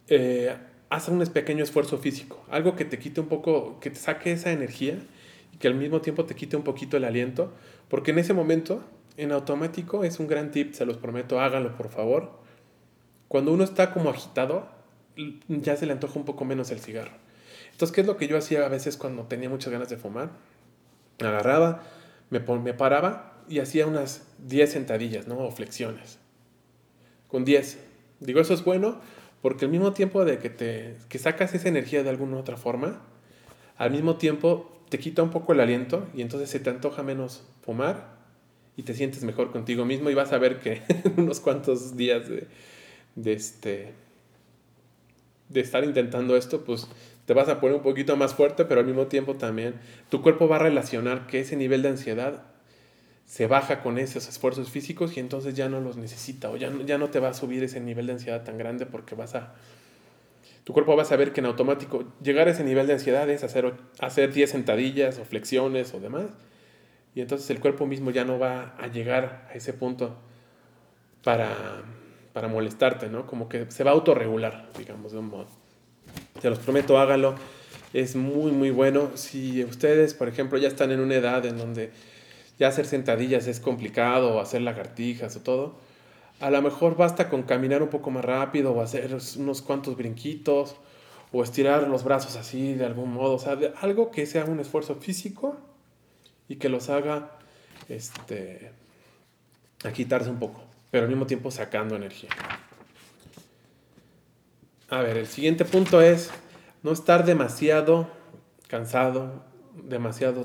eh, 0.07 0.55
haz 0.89 1.07
un 1.07 1.25
pequeño 1.25 1.63
esfuerzo 1.63 1.97
físico, 1.97 2.45
algo 2.49 2.75
que 2.75 2.85
te 2.85 2.99
quite 2.99 3.21
un 3.21 3.27
poco, 3.27 3.79
que 3.79 3.89
te 3.89 3.95
saque 3.95 4.31
esa 4.31 4.51
energía 4.51 4.97
y 5.53 5.57
que 5.57 5.67
al 5.67 5.75
mismo 5.75 6.01
tiempo 6.01 6.25
te 6.25 6.35
quite 6.35 6.55
un 6.55 6.63
poquito 6.63 6.97
el 6.97 7.05
aliento, 7.05 7.51
porque 7.87 8.11
en 8.11 8.19
ese 8.19 8.33
momento, 8.33 8.83
en 9.17 9.31
automático, 9.31 10.03
es 10.03 10.19
un 10.19 10.27
gran 10.27 10.51
tip, 10.51 10.73
se 10.73 10.85
los 10.85 10.97
prometo, 10.97 11.39
háganlo 11.39 11.75
por 11.75 11.89
favor. 11.89 12.31
Cuando 13.27 13.53
uno 13.53 13.63
está 13.63 13.93
como 13.93 14.09
agitado, 14.09 14.67
ya 15.47 15.75
se 15.75 15.85
le 15.85 15.93
antoja 15.93 16.19
un 16.19 16.25
poco 16.25 16.45
menos 16.45 16.71
el 16.71 16.79
cigarro. 16.79 17.11
Entonces, 17.71 17.93
¿qué 17.93 18.01
es 18.01 18.07
lo 18.07 18.17
que 18.17 18.27
yo 18.27 18.37
hacía 18.37 18.65
a 18.65 18.69
veces 18.69 18.97
cuando 18.97 19.23
tenía 19.23 19.49
muchas 19.49 19.71
ganas 19.71 19.89
de 19.89 19.97
fumar? 19.97 20.31
Agarraba, 21.19 21.83
me, 22.29 22.39
me 22.39 22.73
paraba 22.73 23.41
y 23.49 23.59
hacía 23.59 23.87
unas 23.87 24.27
10 24.39 24.71
sentadillas, 24.71 25.27
¿no? 25.27 25.39
O 25.39 25.51
flexiones. 25.51 26.19
Con 27.27 27.45
10. 27.45 27.79
Digo, 28.19 28.39
eso 28.39 28.53
es 28.53 28.63
bueno 28.63 28.99
porque 29.41 29.65
al 29.65 29.71
mismo 29.71 29.91
tiempo 29.91 30.23
de 30.23 30.37
que 30.39 30.49
te 30.49 30.95
que 31.09 31.19
sacas 31.19 31.53
esa 31.53 31.67
energía 31.67 32.03
de 32.03 32.09
alguna 32.09 32.37
otra 32.37 32.55
forma, 32.55 33.01
al 33.77 33.91
mismo 33.91 34.15
tiempo 34.15 34.71
te 34.89 34.99
quita 34.99 35.21
un 35.23 35.31
poco 35.31 35.53
el 35.53 35.59
aliento 35.59 36.07
y 36.13 36.21
entonces 36.21 36.49
se 36.49 36.59
te 36.59 36.69
antoja 36.69 37.03
menos 37.03 37.43
fumar 37.61 38.12
y 38.75 38.83
te 38.83 38.93
sientes 38.93 39.23
mejor 39.23 39.51
contigo 39.51 39.85
mismo 39.85 40.09
y 40.09 40.13
vas 40.13 40.31
a 40.31 40.37
ver 40.37 40.59
que 40.59 40.81
en 40.87 41.13
unos 41.17 41.39
cuantos 41.39 41.95
días 41.95 42.27
de, 42.27 42.47
de, 43.15 43.33
este, 43.33 43.93
de 45.49 45.59
estar 45.59 45.83
intentando 45.83 46.35
esto, 46.35 46.63
pues 46.63 46.87
te 47.25 47.33
vas 47.33 47.47
a 47.49 47.59
poner 47.59 47.77
un 47.77 47.83
poquito 47.83 48.15
más 48.17 48.33
fuerte, 48.33 48.65
pero 48.65 48.81
al 48.81 48.87
mismo 48.87 49.07
tiempo 49.07 49.35
también 49.35 49.75
tu 50.09 50.21
cuerpo 50.21 50.47
va 50.47 50.57
a 50.57 50.59
relacionar 50.59 51.27
que 51.27 51.39
ese 51.39 51.55
nivel 51.55 51.81
de 51.81 51.89
ansiedad 51.89 52.43
se 53.25 53.47
baja 53.47 53.81
con 53.81 53.97
esos 53.97 54.27
esfuerzos 54.27 54.69
físicos 54.69 55.15
y 55.15 55.19
entonces 55.19 55.55
ya 55.55 55.69
no 55.69 55.79
los 55.79 55.95
necesita 55.95 56.49
o 56.49 56.57
ya 56.57 56.69
no, 56.69 56.81
ya 56.83 56.97
no 56.97 57.09
te 57.09 57.19
va 57.19 57.29
a 57.29 57.33
subir 57.33 57.63
ese 57.63 57.79
nivel 57.79 58.07
de 58.07 58.13
ansiedad 58.13 58.43
tan 58.43 58.57
grande 58.57 58.85
porque 58.85 59.15
vas 59.15 59.35
a... 59.35 59.55
Tu 60.65 60.71
cuerpo 60.71 60.95
va 60.95 61.03
a 61.03 61.05
saber 61.05 61.33
que 61.33 61.41
en 61.41 61.45
automático 61.45 62.05
llegar 62.21 62.47
a 62.47 62.51
ese 62.51 62.63
nivel 62.63 62.87
de 62.87 62.93
ansiedad 62.93 63.29
es 63.29 63.43
hacer, 63.43 63.73
hacer 63.99 64.33
10 64.33 64.49
sentadillas 64.49 65.19
o 65.19 65.25
flexiones 65.25 65.93
o 65.93 65.99
demás. 65.99 66.25
Y 67.15 67.21
entonces 67.21 67.49
el 67.49 67.59
cuerpo 67.59 67.85
mismo 67.85 68.11
ya 68.11 68.25
no 68.25 68.39
va 68.39 68.75
a 68.79 68.87
llegar 68.87 69.47
a 69.49 69.53
ese 69.53 69.73
punto 69.73 70.15
para, 71.23 71.55
para 72.33 72.47
molestarte, 72.47 73.09
¿no? 73.09 73.27
Como 73.27 73.47
que 73.47 73.69
se 73.69 73.83
va 73.83 73.91
a 73.91 73.93
autorregular, 73.93 74.69
digamos, 74.77 75.11
de 75.11 75.19
un 75.19 75.27
modo. 75.27 75.47
Te 76.41 76.49
los 76.49 76.59
prometo, 76.59 76.97
hágalo. 76.97 77.35
Es 77.93 78.15
muy, 78.15 78.51
muy 78.51 78.71
bueno. 78.71 79.11
Si 79.15 79.63
ustedes, 79.63 80.13
por 80.13 80.27
ejemplo, 80.27 80.57
ya 80.57 80.67
están 80.67 80.91
en 80.91 80.99
una 80.99 81.15
edad 81.15 81.45
en 81.45 81.57
donde 81.57 81.91
ya 82.59 82.67
hacer 82.67 82.85
sentadillas 82.85 83.47
es 83.47 83.59
complicado, 83.59 84.35
o 84.35 84.39
hacer 84.39 84.61
lagartijas 84.61 85.35
o 85.35 85.41
todo, 85.41 85.75
a 86.39 86.49
lo 86.49 86.61
mejor 86.61 86.97
basta 86.97 87.29
con 87.29 87.43
caminar 87.43 87.81
un 87.83 87.89
poco 87.89 88.11
más 88.11 88.25
rápido 88.25 88.73
o 88.73 88.81
hacer 88.81 89.15
unos 89.37 89.61
cuantos 89.61 89.95
brinquitos 89.95 90.75
o 91.31 91.43
estirar 91.43 91.87
los 91.87 92.03
brazos 92.03 92.35
así 92.35 92.73
de 92.73 92.85
algún 92.85 93.13
modo, 93.13 93.35
o 93.35 93.39
sea, 93.39 93.57
algo 93.81 94.11
que 94.11 94.25
sea 94.25 94.45
un 94.45 94.59
esfuerzo 94.59 94.95
físico 94.95 95.57
y 96.53 96.57
que 96.57 96.69
los 96.69 96.87
haga 96.89 97.31
este, 97.89 98.71
a 99.83 99.91
quitarse 99.91 100.29
un 100.29 100.37
poco, 100.37 100.63
pero 100.91 101.05
al 101.05 101.09
mismo 101.09 101.25
tiempo 101.25 101.49
sacando 101.49 101.95
energía. 101.95 102.29
A 104.87 105.01
ver, 105.01 105.17
el 105.17 105.25
siguiente 105.25 105.65
punto 105.65 105.99
es 105.99 106.29
no 106.83 106.91
estar 106.91 107.25
demasiado 107.25 108.07
cansado, 108.67 109.43
demasiado 109.83 110.43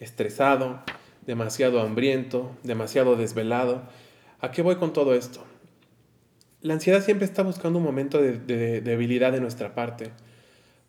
estresado, 0.00 0.82
demasiado 1.24 1.80
hambriento, 1.80 2.50
demasiado 2.64 3.14
desvelado. 3.14 3.82
¿A 4.40 4.50
qué 4.50 4.60
voy 4.60 4.74
con 4.74 4.92
todo 4.92 5.14
esto? 5.14 5.44
La 6.62 6.74
ansiedad 6.74 7.00
siempre 7.00 7.26
está 7.26 7.44
buscando 7.44 7.78
un 7.78 7.84
momento 7.84 8.20
de, 8.20 8.80
debilidad 8.80 9.30
de 9.30 9.40
nuestra 9.40 9.72
parte 9.72 10.10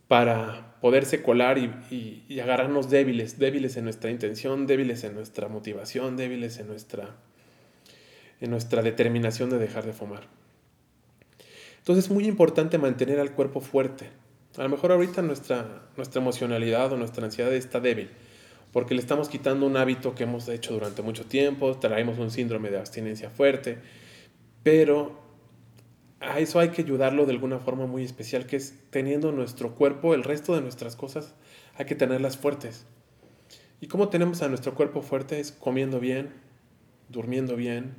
para 0.08 0.78
poderse 0.82 1.24
colar 1.24 1.58
y, 1.58 2.24
y, 2.30 2.40
agarrarnos 2.40 2.90
débiles, 2.90 3.40
débiles 3.40 3.76
en 3.78 3.86
nuestra 3.86 4.12
intención, 4.12 4.68
débiles 4.68 5.04
en 5.04 5.16
nuestra 5.16 5.48
motivación, 5.48 6.16
débiles 6.16 6.60
en 6.60 6.68
nuestra, 6.68 7.16
en 8.40 8.52
nuestra 8.52 8.84
determinación 8.84 9.50
de 9.50 9.58
dejar 9.58 9.86
de 9.86 9.94
fumar. 9.94 10.28
Entonces 11.80 12.06
es 12.06 12.12
muy 12.12 12.28
importante 12.28 12.78
mantener 12.78 13.20
al 13.20 13.32
cuerpo 13.32 13.62
fuerte. 13.62 14.10
A 14.58 14.64
lo 14.64 14.70
mejor 14.70 14.92
ahorita 14.92 15.22
nuestra, 15.22 15.90
nuestra 15.98 16.22
emocionalidad 16.22 16.94
o 16.94 16.98
nuestra 16.98 17.26
ansiedad 17.26 17.54
está 17.54 17.80
débil, 17.80 18.10
porque 18.72 18.94
le 18.94 19.02
estamos 19.02 19.28
quitando 19.28 19.66
un 19.66 19.78
hábito 19.78 20.16
que 20.16 20.24
hemos 20.24 20.48
hecho 20.48 20.74
durante 20.74 21.02
mucho 21.02 21.26
tiempo, 21.26 21.78
traemos 21.78 22.20
un 22.20 22.30
síndrome 22.30 22.70
de 22.70 22.78
abstinencia 22.78 23.30
fuerte, 23.30 23.80
pero 24.64 25.25
a 26.20 26.40
eso 26.40 26.60
hay 26.60 26.70
que 26.70 26.82
ayudarlo 26.82 27.26
de 27.26 27.34
alguna 27.34 27.60
forma 27.60 27.86
muy 27.86 28.04
especial, 28.04 28.46
que 28.46 28.56
es 28.56 28.76
teniendo 28.90 29.32
nuestro 29.32 29.76
cuerpo, 29.76 30.14
el 30.14 30.24
resto 30.24 30.56
de 30.56 30.62
nuestras 30.62 30.96
cosas, 30.96 31.34
hay 31.78 31.86
que 31.86 31.96
tenerlas 31.96 32.38
fuertes. 32.38 32.86
¿Y 33.82 33.88
cómo 33.88 34.10
tenemos 34.10 34.42
a 34.42 34.48
nuestro 34.48 34.74
cuerpo 34.74 35.02
fuerte? 35.02 35.40
Es 35.40 35.52
comiendo 35.52 36.00
bien, 36.00 36.34
durmiendo 37.10 37.56
bien, 37.56 37.96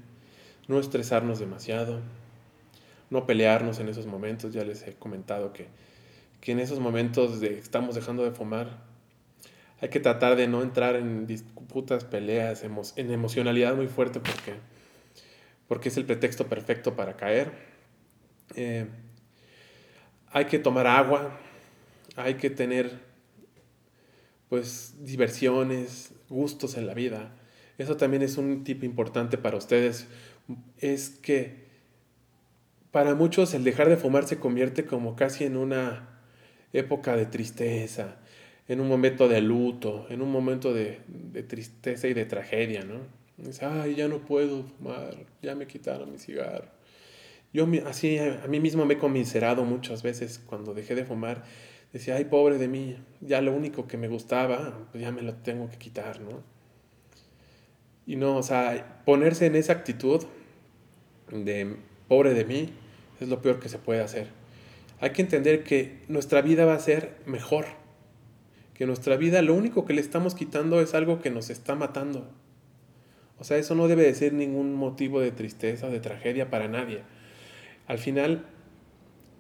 no 0.69 0.81
estresarnos 0.81 1.39
demasiado, 1.39 2.01
no 3.11 3.27
pelearnos 3.27 3.79
en 3.79 3.89
esos 3.89 4.07
momentos. 4.07 4.53
Ya 4.53 4.65
les 4.65 4.87
he 4.87 4.95
comentado 4.95 5.53
que, 5.53 5.69
que 6.41 6.53
en 6.53 6.61
esos 6.61 6.81
momentos 6.81 7.41
de 7.41 7.59
estamos 7.59 7.95
dejando 7.95 8.25
de 8.25 8.31
fumar, 8.31 8.85
hay 9.81 9.91
que 9.91 10.01
tratar 10.01 10.37
de 10.37 10.49
no 10.49 10.63
entrar 10.63 10.97
en 10.97 11.27
disputas, 11.27 12.05
peleas, 12.05 12.65
en 12.65 13.11
emocionalidad 13.11 13.77
muy 13.77 13.89
fuerte 13.89 14.21
porque, 14.21 14.55
porque 15.69 15.91
es 15.91 15.97
el 15.99 16.07
pretexto 16.07 16.47
perfecto 16.47 16.97
para 16.97 17.17
caer. 17.17 17.75
Eh, 18.55 18.87
hay 20.31 20.45
que 20.47 20.59
tomar 20.59 20.87
agua, 20.87 21.38
hay 22.17 22.35
que 22.35 22.50
tener 22.50 22.91
pues 24.49 24.95
diversiones, 25.00 26.12
gustos 26.29 26.76
en 26.76 26.87
la 26.87 26.95
vida. 26.95 27.33
Eso 27.79 27.97
también 27.97 28.23
es 28.23 28.38
un 28.38 28.65
tip 28.65 28.85
importante 28.85 29.38
para 29.38 29.57
ustedes. 29.57 30.07
Es 30.79 31.11
que 31.11 31.67
para 32.91 33.15
muchos 33.15 33.53
el 33.55 33.65
dejar 33.65 33.88
de 33.88 33.97
fumar 33.97 34.26
se 34.26 34.38
convierte 34.38 34.87
como 34.87 35.17
casi 35.17 35.45
en 35.45 35.57
una 35.57 36.09
época 36.73 37.17
de 37.17 37.26
tristeza, 37.26 38.17
en 38.69 38.81
un 38.81 38.88
momento 38.88 39.29
de 39.29 39.41
luto, 39.41 40.07
en 40.09 40.23
un 40.23 40.31
momento 40.31 40.73
de, 40.73 41.00
tristeza 41.49 42.09
y 42.09 42.15
de 42.15 42.25
tragedia, 42.25 42.85
¿no? 42.85 43.00
Dice, 43.37 43.67
ay, 43.67 43.97
ya 43.97 44.09
no 44.09 44.21
puedo 44.21 44.65
fumar, 44.65 45.15
ya 45.43 45.55
me 45.55 45.67
quitaron 45.67 46.11
mi 46.11 46.19
cigarro. 46.19 46.75
Yo 47.57 47.67
así 47.87 48.19
a 48.19 48.47
mí 48.49 48.61
mismo 48.61 48.85
me 48.85 48.95
he 48.95 48.99
conmiserado 48.99 49.65
muchas 49.65 50.03
veces 50.03 50.43
cuando 50.45 50.75
dejé 50.75 50.95
de 50.95 51.07
fumar. 51.07 51.43
Decía, 51.91 52.17
ay, 52.17 52.27
pobre 52.27 52.59
de 52.59 52.69
mí, 52.69 52.99
ya 53.23 53.41
lo 53.41 53.55
único 53.55 53.87
que 53.87 53.97
me 53.97 54.09
gustaba, 54.09 54.87
pues 54.93 55.03
ya 55.03 55.11
me 55.11 55.23
lo 55.23 55.37
tengo 55.37 55.71
que 55.71 55.79
quitar, 55.79 56.21
¿no? 56.21 56.43
Y 58.05 58.17
no, 58.17 58.37
o 58.37 58.43
sea, 58.43 59.01
ponerse 59.07 59.47
en 59.47 59.57
esa 59.57 59.73
actitud 59.73 60.27
de 61.31 61.77
pobre 62.09 62.35
de 62.35 62.45
mí, 62.45 62.69
es 63.23 63.29
lo 63.29 63.41
peor 63.41 63.59
que 63.59 63.71
se 63.71 63.79
puede 63.79 64.03
hacer. 64.03 64.29
Hay 65.01 65.13
que 65.13 65.23
entender 65.23 65.65
que 65.65 66.03
nuestra 66.09 66.43
vida 66.43 66.67
va 66.67 66.75
a 66.75 66.79
ser 66.79 67.17
mejor, 67.25 67.65
que 68.75 68.85
nuestra 68.85 69.17
vida 69.17 69.41
lo 69.41 69.55
único 69.55 69.87
que 69.87 69.95
le 69.95 70.03
estamos 70.03 70.35
quitando 70.35 70.79
es 70.83 70.93
algo 70.93 71.23
que 71.23 71.31
nos 71.31 71.49
está 71.49 71.75
matando. 71.75 72.31
O 73.39 73.45
sea, 73.45 73.57
eso 73.57 73.75
no 73.75 73.89
debe 73.89 74.03
de 74.03 74.15
ser 74.15 74.35
ningún 74.35 74.75
motivo 74.75 75.21
de 75.21 75.31
tristeza 75.31 75.87
o 75.87 75.91
de 75.91 76.01
tragedia 76.01 76.51
para 76.51 76.69
nadie. 76.69 77.16
Al 77.87 77.99
final, 77.99 78.47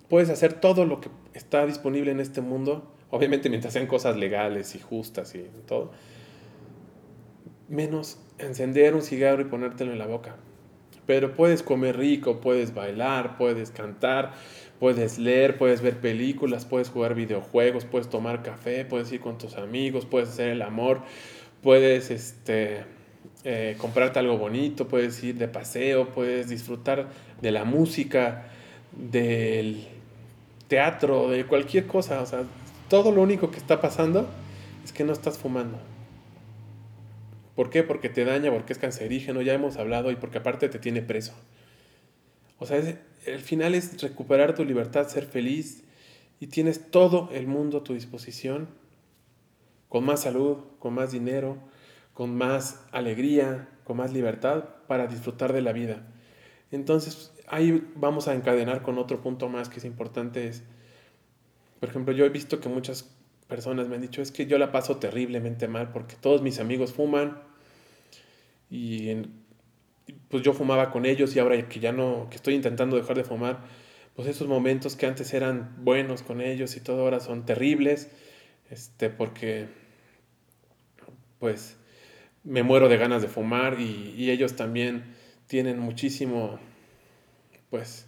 puedes 0.08 0.30
hacer 0.30 0.54
todo 0.54 0.84
lo 0.84 1.00
que 1.00 1.08
está 1.34 1.66
disponible 1.66 2.10
en 2.10 2.20
este 2.20 2.40
mundo, 2.40 2.92
obviamente 3.10 3.50
mientras 3.50 3.72
sean 3.72 3.86
cosas 3.86 4.16
legales 4.16 4.74
y 4.74 4.80
justas 4.80 5.34
y 5.34 5.44
todo, 5.66 5.90
menos 7.68 8.18
encender 8.38 8.94
un 8.94 9.02
cigarro 9.02 9.42
y 9.42 9.46
ponértelo 9.46 9.92
en 9.92 9.98
la 9.98 10.06
boca. 10.06 10.36
Pero 11.06 11.34
puedes 11.34 11.62
comer 11.62 11.96
rico, 11.96 12.40
puedes 12.40 12.74
bailar, 12.74 13.36
puedes 13.38 13.70
cantar, 13.70 14.32
puedes 14.80 15.18
leer, 15.18 15.56
puedes 15.56 15.80
ver 15.80 16.00
películas, 16.00 16.64
puedes 16.64 16.88
jugar 16.90 17.14
videojuegos, 17.14 17.84
puedes 17.84 18.08
tomar 18.08 18.42
café, 18.42 18.84
puedes 18.84 19.12
ir 19.12 19.20
con 19.20 19.38
tus 19.38 19.56
amigos, 19.56 20.04
puedes 20.04 20.30
hacer 20.30 20.48
el 20.48 20.62
amor, 20.62 21.02
puedes 21.62 22.10
este, 22.10 22.84
eh, 23.44 23.76
comprarte 23.78 24.18
algo 24.18 24.36
bonito, 24.36 24.88
puedes 24.88 25.22
ir 25.22 25.36
de 25.36 25.46
paseo, 25.46 26.08
puedes 26.08 26.48
disfrutar 26.48 27.08
de 27.40 27.50
la 27.50 27.64
música, 27.64 28.48
del, 28.92 29.86
teatro, 30.68 31.30
de 31.30 31.46
cualquier 31.46 31.86
cosa, 31.86 32.20
o 32.20 32.26
sea, 32.26 32.44
todo 32.88 33.12
lo 33.12 33.22
único 33.22 33.50
que 33.50 33.58
está 33.58 33.80
pasando 33.80 34.28
es 34.84 34.92
que 34.92 35.04
no 35.04 35.12
estás 35.12 35.38
fumando. 35.38 35.78
¿Por 37.54 37.70
qué? 37.70 37.82
Porque 37.82 38.08
te 38.08 38.24
daña, 38.24 38.50
porque 38.50 38.72
es 38.72 38.78
cancerígeno, 38.78 39.42
ya 39.42 39.54
hemos 39.54 39.76
hablado, 39.76 40.10
y 40.10 40.16
porque 40.16 40.38
aparte 40.38 40.68
te 40.68 40.78
tiene 40.78 41.02
preso. 41.02 41.32
O 42.58 42.66
sea, 42.66 42.82
el 43.24 43.40
final 43.40 43.74
es 43.74 44.00
recuperar 44.02 44.54
tu 44.54 44.64
libertad, 44.64 45.08
ser 45.08 45.26
feliz, 45.26 45.84
y 46.38 46.48
tienes 46.48 46.90
todo 46.90 47.30
el 47.32 47.46
mundo 47.46 47.78
a 47.78 47.84
tu 47.84 47.94
disposición, 47.94 48.68
con 49.88 50.04
más 50.04 50.22
salud, 50.22 50.58
con 50.78 50.92
más 50.94 51.12
dinero, 51.12 51.56
con 52.12 52.36
más 52.36 52.84
alegría, 52.92 53.68
con 53.84 53.96
más 53.96 54.12
libertad 54.12 54.64
para 54.86 55.06
disfrutar 55.06 55.52
de 55.52 55.62
la 55.62 55.72
vida. 55.72 56.02
Entonces, 56.70 57.32
ahí 57.46 57.86
vamos 57.94 58.28
a 58.28 58.34
encadenar 58.34 58.82
con 58.82 58.98
otro 58.98 59.20
punto 59.20 59.48
más 59.48 59.68
que 59.68 59.78
es 59.78 59.84
importante. 59.84 60.48
Es, 60.48 60.62
por 61.80 61.88
ejemplo, 61.88 62.12
yo 62.12 62.24
he 62.24 62.28
visto 62.28 62.60
que 62.60 62.68
muchas 62.68 63.10
personas 63.48 63.88
me 63.88 63.96
han 63.96 64.02
dicho, 64.02 64.22
es 64.22 64.32
que 64.32 64.46
yo 64.46 64.58
la 64.58 64.72
paso 64.72 64.96
terriblemente 64.96 65.68
mal 65.68 65.92
porque 65.92 66.16
todos 66.16 66.42
mis 66.42 66.58
amigos 66.58 66.92
fuman 66.92 67.38
y 68.70 69.22
pues 70.28 70.42
yo 70.42 70.52
fumaba 70.52 70.90
con 70.90 71.06
ellos 71.06 71.34
y 71.36 71.38
ahora 71.38 71.68
que 71.68 71.80
ya 71.80 71.92
no, 71.92 72.26
que 72.30 72.36
estoy 72.36 72.54
intentando 72.54 72.96
dejar 72.96 73.16
de 73.16 73.24
fumar, 73.24 73.60
pues 74.16 74.28
esos 74.28 74.48
momentos 74.48 74.96
que 74.96 75.06
antes 75.06 75.32
eran 75.34 75.76
buenos 75.84 76.22
con 76.22 76.40
ellos 76.40 76.76
y 76.76 76.80
todo 76.80 77.02
ahora 77.02 77.20
son 77.20 77.44
terribles, 77.44 78.10
este, 78.70 79.10
porque 79.10 79.68
pues 81.38 81.76
me 82.42 82.62
muero 82.62 82.88
de 82.88 82.96
ganas 82.96 83.22
de 83.22 83.28
fumar 83.28 83.80
y, 83.80 84.14
y 84.16 84.30
ellos 84.30 84.56
también 84.56 85.14
tienen 85.46 85.78
muchísimo 85.78 86.58
pues, 87.70 88.06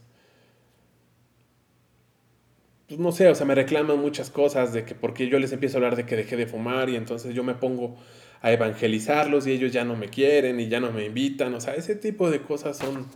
pues, 2.87 2.99
no 2.99 3.13
sé, 3.13 3.29
o 3.29 3.35
sea, 3.35 3.45
me 3.45 3.55
reclaman 3.55 3.99
muchas 3.99 4.31
cosas 4.31 4.73
de 4.73 4.85
que 4.85 4.95
porque 4.95 5.29
yo 5.29 5.39
les 5.39 5.53
empiezo 5.53 5.77
a 5.77 5.79
hablar 5.79 5.97
de 5.97 6.07
que 6.07 6.17
dejé 6.17 6.37
de 6.37 6.47
fumar 6.47 6.89
y 6.89 6.97
entonces 6.97 7.35
yo 7.35 7.45
me 7.45 7.55
pongo 7.55 7.97
a 8.41 8.53
evangelizarlos 8.53 9.47
y 9.47 9.53
ellos 9.53 9.73
ya 9.73 9.85
no 9.85 9.97
me 9.97 10.09
quieren 10.09 10.61
y 10.61 10.69
ya 10.69 10.81
no 10.81 10.93
me 10.93 11.05
invitan, 11.05 11.55
o 11.55 11.61
sea, 11.61 11.75
ese 11.75 11.97
tipo 11.97 12.31
de 12.31 12.41
cosas 12.41 12.79
son 12.79 13.07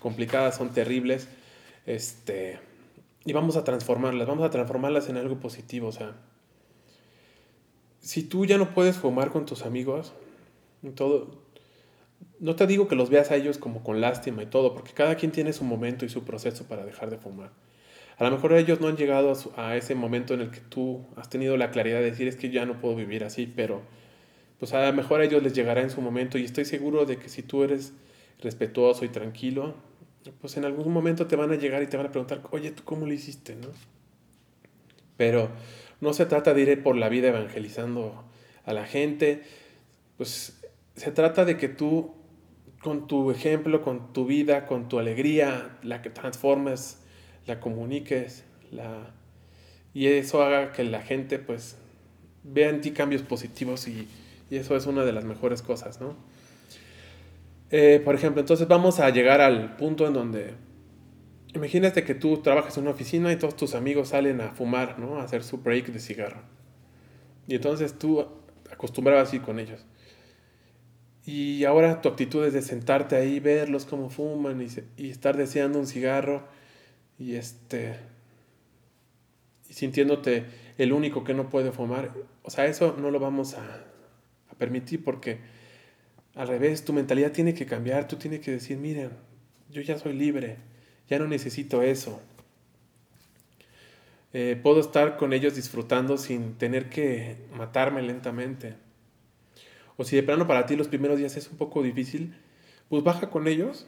complicadas, 0.00 0.56
son 0.56 0.72
terribles, 0.72 1.28
este, 1.86 2.58
y 3.24 3.32
vamos 3.32 3.56
a 3.56 3.64
transformarlas, 3.64 4.26
vamos 4.26 4.44
a 4.44 4.50
transformarlas 4.50 5.08
en 5.10 5.18
algo 5.18 5.38
positivo, 5.38 5.88
o 5.88 5.92
sea, 5.92 6.16
si 8.00 8.22
tú 8.22 8.46
ya 8.46 8.56
no 8.56 8.72
puedes 8.72 8.96
fumar 8.96 9.30
con 9.30 9.44
tus 9.44 9.62
amigos, 9.62 10.14
todo, 10.94 11.42
no 12.40 12.56
te 12.56 12.66
digo 12.66 12.88
que 12.88 12.96
los 12.96 13.10
veas 13.10 13.30
a 13.30 13.36
ellos 13.36 13.58
como 13.58 13.82
con 13.82 14.00
lástima 14.00 14.42
y 14.42 14.46
todo, 14.46 14.74
porque 14.74 14.92
cada 14.92 15.14
quien 15.14 15.30
tiene 15.30 15.52
su 15.52 15.64
momento 15.64 16.04
y 16.04 16.08
su 16.08 16.24
proceso 16.24 16.64
para 16.66 16.84
dejar 16.84 17.10
de 17.10 17.18
fumar. 17.18 17.50
A 18.16 18.24
lo 18.24 18.30
mejor 18.30 18.52
ellos 18.52 18.80
no 18.80 18.88
han 18.88 18.96
llegado 18.96 19.32
a, 19.56 19.76
ese 19.76 19.94
momento 19.94 20.34
en 20.34 20.42
el 20.42 20.50
que 20.50 20.60
tú 20.60 21.06
has 21.16 21.30
tenido 21.30 21.56
la 21.56 21.70
claridad 21.70 22.00
de 22.00 22.10
decir 22.10 22.28
es 22.28 22.36
que 22.36 22.50
ya 22.50 22.66
no 22.66 22.78
puedo 22.78 22.94
vivir 22.94 23.24
así, 23.24 23.46
pero 23.46 23.82
pues 24.58 24.74
a 24.74 24.86
lo 24.86 24.92
mejor 24.92 25.20
a 25.20 25.24
ellos 25.24 25.42
les 25.42 25.54
llegará 25.54 25.80
en 25.80 25.88
su 25.88 26.02
momento 26.02 26.36
y 26.36 26.44
estoy 26.44 26.66
seguro 26.66 27.06
de 27.06 27.16
que 27.16 27.30
si 27.30 27.42
tú 27.42 27.62
eres 27.62 27.94
respetuoso 28.40 29.06
y 29.06 29.08
tranquilo, 29.08 29.74
pues 30.40 30.58
en 30.58 30.66
algún 30.66 30.92
momento 30.92 31.26
te 31.26 31.36
van 31.36 31.50
a 31.50 31.56
llegar 31.56 31.82
y 31.82 31.86
te 31.86 31.96
van 31.96 32.06
a 32.06 32.10
preguntar, 32.10 32.42
oye, 32.50 32.70
¿tú 32.72 32.82
cómo 32.84 33.06
lo 33.06 33.12
hiciste? 33.14 33.56
¿no? 33.56 33.68
Pero 35.16 35.48
no 36.00 36.12
se 36.12 36.26
trata 36.26 36.52
de 36.52 36.60
ir 36.60 36.82
por 36.82 36.96
la 36.96 37.08
vida 37.08 37.28
evangelizando 37.28 38.24
a 38.66 38.74
la 38.74 38.84
gente, 38.84 39.42
pues 40.18 40.59
se 41.00 41.12
trata 41.12 41.46
de 41.46 41.56
que 41.56 41.68
tú 41.68 42.12
con 42.82 43.06
tu 43.06 43.30
ejemplo, 43.30 43.80
con 43.80 44.12
tu 44.12 44.26
vida, 44.26 44.66
con 44.66 44.86
tu 44.88 44.98
alegría, 44.98 45.78
la 45.82 46.02
que 46.02 46.10
transformes, 46.10 46.98
la 47.46 47.58
comuniques, 47.58 48.44
la... 48.70 49.14
y 49.94 50.06
eso 50.08 50.42
haga 50.42 50.72
que 50.72 50.84
la 50.84 51.00
gente 51.00 51.38
pues 51.38 51.78
vea 52.42 52.68
en 52.68 52.82
ti 52.82 52.90
cambios 52.90 53.22
positivos 53.22 53.88
y, 53.88 54.08
eso 54.50 54.76
es 54.76 54.86
una 54.86 55.04
de 55.04 55.12
las 55.12 55.24
mejores 55.24 55.62
cosas, 55.62 56.00
¿no? 56.00 56.16
Eh, 57.70 58.02
por 58.04 58.16
ejemplo, 58.16 58.40
entonces 58.40 58.66
vamos 58.66 58.98
a 58.98 59.08
llegar 59.10 59.40
al 59.40 59.76
punto 59.76 60.08
en 60.08 60.12
donde 60.12 60.54
imagínate 61.54 62.02
que 62.02 62.16
tú 62.16 62.38
trabajas 62.38 62.76
en 62.76 62.82
una 62.82 62.90
oficina 62.90 63.32
y 63.32 63.36
todos 63.36 63.56
tus 63.56 63.76
amigos 63.76 64.08
salen 64.08 64.40
a 64.40 64.50
fumar, 64.50 64.98
¿no? 64.98 65.18
A 65.18 65.22
hacer 65.22 65.44
su 65.44 65.58
break 65.58 65.92
de 65.92 66.00
cigarro. 66.00 66.42
Y 67.46 67.54
entonces 67.54 67.96
tú 67.96 68.26
acostumbrabas 68.70 69.32
ir 69.32 69.40
con 69.42 69.60
ellos. 69.60 69.86
Y 71.26 71.64
ahora 71.64 72.00
tu 72.00 72.08
actitud 72.08 72.44
es 72.44 72.52
de 72.52 72.62
sentarte 72.62 73.16
ahí, 73.16 73.40
verlos 73.40 73.84
cómo 73.84 74.10
fuman 74.10 74.66
y, 74.96 75.10
estar 75.10 75.36
deseando 75.36 75.78
un 75.78 75.86
cigarro 75.86 76.44
y 77.18 77.34
este 77.34 77.96
y 79.68 79.74
sintiéndote 79.74 80.44
el 80.78 80.92
único 80.92 81.22
que 81.22 81.34
no 81.34 81.48
puede 81.48 81.70
fumar. 81.72 82.12
O 82.42 82.50
sea, 82.50 82.66
eso 82.66 82.96
no 82.98 83.10
lo 83.10 83.20
vamos 83.20 83.54
a, 83.54 83.84
a 84.50 84.54
permitir 84.56 85.04
porque 85.04 85.38
al 86.34 86.48
revés, 86.48 86.84
tu 86.84 86.92
mentalidad 86.92 87.32
tiene 87.32 87.54
que 87.54 87.66
cambiar, 87.66 88.06
tú 88.08 88.16
tienes 88.16 88.40
que 88.40 88.52
decir, 88.52 88.78
miren, 88.78 89.10
yo 89.68 89.82
ya 89.82 89.98
soy 89.98 90.12
libre, 90.12 90.56
ya 91.08 91.18
no 91.18 91.26
necesito 91.26 91.82
eso. 91.82 92.20
Eh, 94.32 94.58
puedo 94.62 94.80
estar 94.80 95.16
con 95.16 95.32
ellos 95.32 95.56
disfrutando 95.56 96.16
sin 96.16 96.54
tener 96.54 96.88
que 96.88 97.36
matarme 97.56 98.00
lentamente 98.00 98.74
o 100.00 100.04
si 100.04 100.16
de 100.16 100.22
plano 100.22 100.46
para 100.46 100.64
ti 100.64 100.76
los 100.76 100.88
primeros 100.88 101.18
días 101.18 101.36
es 101.36 101.50
un 101.50 101.58
poco 101.58 101.82
difícil, 101.82 102.34
pues 102.88 103.04
baja 103.04 103.28
con 103.28 103.46
ellos 103.46 103.86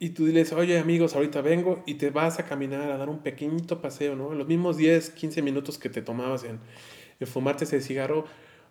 y 0.00 0.08
tú 0.08 0.26
diles, 0.26 0.52
oye 0.52 0.80
amigos, 0.80 1.14
ahorita 1.14 1.42
vengo 1.42 1.80
y 1.86 1.94
te 1.94 2.10
vas 2.10 2.40
a 2.40 2.44
caminar, 2.44 2.90
a 2.90 2.96
dar 2.96 3.08
un 3.08 3.20
pequeñito 3.20 3.80
paseo, 3.80 4.16
¿no? 4.16 4.34
Los 4.34 4.48
mismos 4.48 4.76
10, 4.76 5.10
15 5.10 5.42
minutos 5.42 5.78
que 5.78 5.90
te 5.90 6.02
tomabas 6.02 6.42
en, 6.42 6.58
en 7.20 7.26
fumarte 7.28 7.66
ese 7.66 7.80
cigarro, 7.80 8.24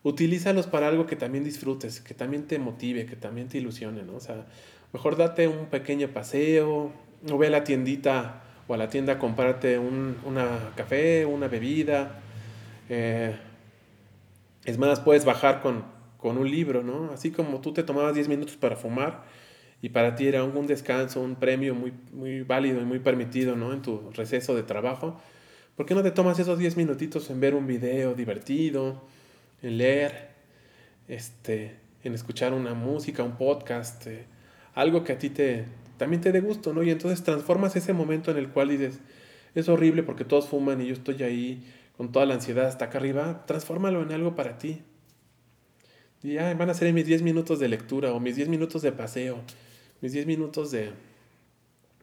utilízalos 0.04 0.68
para 0.68 0.90
algo 0.90 1.06
que 1.06 1.16
también 1.16 1.46
disfrutes, 1.46 2.02
que 2.02 2.14
también 2.14 2.48
te 2.48 2.60
motive, 2.60 3.06
que 3.06 3.16
también 3.16 3.48
te 3.48 3.60
ilusione, 3.60 4.04
¿no? 4.04 4.18
O 4.18 4.20
sea, 4.20 4.46
mejor 4.92 5.16
date 5.16 5.48
un 5.48 5.68
pequeño 5.68 6.10
paseo, 6.10 6.92
o 7.32 7.38
ve 7.38 7.48
a 7.48 7.50
la 7.50 7.64
tiendita 7.64 8.44
o 8.68 8.74
a 8.74 8.78
la 8.78 8.90
tienda 8.90 9.14
a 9.14 9.20
comprarte 9.20 9.80
un 9.80 10.18
una 10.26 10.74
café, 10.76 11.26
una 11.26 11.48
bebida. 11.48 12.20
Eh, 12.90 13.34
es 14.66 14.78
más, 14.78 15.00
puedes 15.00 15.24
bajar 15.24 15.62
con, 15.62 15.96
con 16.18 16.38
un 16.38 16.50
libro, 16.50 16.84
¿no? 16.84 17.12
Así 17.12 17.32
como 17.32 17.62
tú 17.62 17.74
te 17.74 17.84
tomabas 17.84 18.16
10 18.16 18.28
minutos 18.28 18.58
para 18.58 18.76
fumar 18.76 19.24
y 19.82 19.90
para 19.90 20.16
ti 20.16 20.28
era 20.28 20.44
un, 20.44 20.68
descanso, 20.68 21.22
un 21.22 21.36
premio 21.36 21.76
muy, 21.76 21.94
muy 22.12 22.42
válido 22.42 22.82
y 22.82 22.86
muy 22.86 23.00
permitido, 23.00 23.56
¿no? 23.56 23.74
En 23.74 23.82
tu 23.82 24.10
receso 24.12 24.56
de 24.56 24.64
trabajo. 24.64 25.20
¿Por 25.76 25.86
qué 25.86 25.94
no 25.94 26.02
te 26.02 26.12
tomas 26.12 26.40
esos 26.40 26.58
10 26.58 26.78
minutitos 26.78 27.30
en 27.30 27.40
ver 27.40 27.54
un 27.54 27.68
video 27.68 28.16
divertido, 28.16 29.04
en 29.62 29.78
leer, 29.78 30.30
este, 31.08 31.76
en 32.04 32.14
escuchar 32.14 32.54
una 32.54 32.74
música, 32.74 33.24
un 33.24 33.38
podcast, 33.38 34.08
eh, 34.08 34.26
algo 34.74 35.04
que 35.04 35.14
a 35.14 35.20
ti 35.20 35.30
te, 35.30 35.66
también 35.98 36.22
te 36.22 36.32
dé 36.32 36.40
gusto, 36.40 36.74
¿no? 36.74 36.82
Y 36.82 36.90
entonces 36.90 37.24
transformas 37.24 37.76
ese 37.76 37.94
momento 37.94 38.32
en 38.32 38.38
el 38.38 38.50
cual 38.50 38.70
dices, 38.70 39.00
es 39.54 39.70
horrible 39.70 40.04
porque 40.04 40.26
todos 40.26 40.48
fuman 40.48 40.82
y 40.82 40.88
yo 40.88 40.94
estoy 40.94 41.22
ahí 41.24 41.64
con 41.96 42.12
toda 42.12 42.26
la 42.26 42.36
ansiedad 42.36 42.68
hasta 42.68 42.86
acá 42.86 43.00
arriba, 43.00 43.44
transfórmalo 43.46 44.02
en 44.02 44.12
algo 44.12 44.36
para 44.36 44.58
ti. 44.58 44.82
Y 46.28 46.34
ya 46.34 46.54
van 46.56 46.70
a 46.70 46.74
ser 46.74 46.92
mis 46.92 47.06
10 47.06 47.22
minutos 47.22 47.58
de 47.58 47.70
lectura 47.70 48.12
o 48.12 48.20
mis 48.20 48.36
10 48.36 48.50
minutos 48.50 48.82
de 48.82 48.92
paseo, 48.92 49.40
mis 50.02 50.12
10 50.12 50.26
minutos 50.26 50.72
de, 50.72 50.92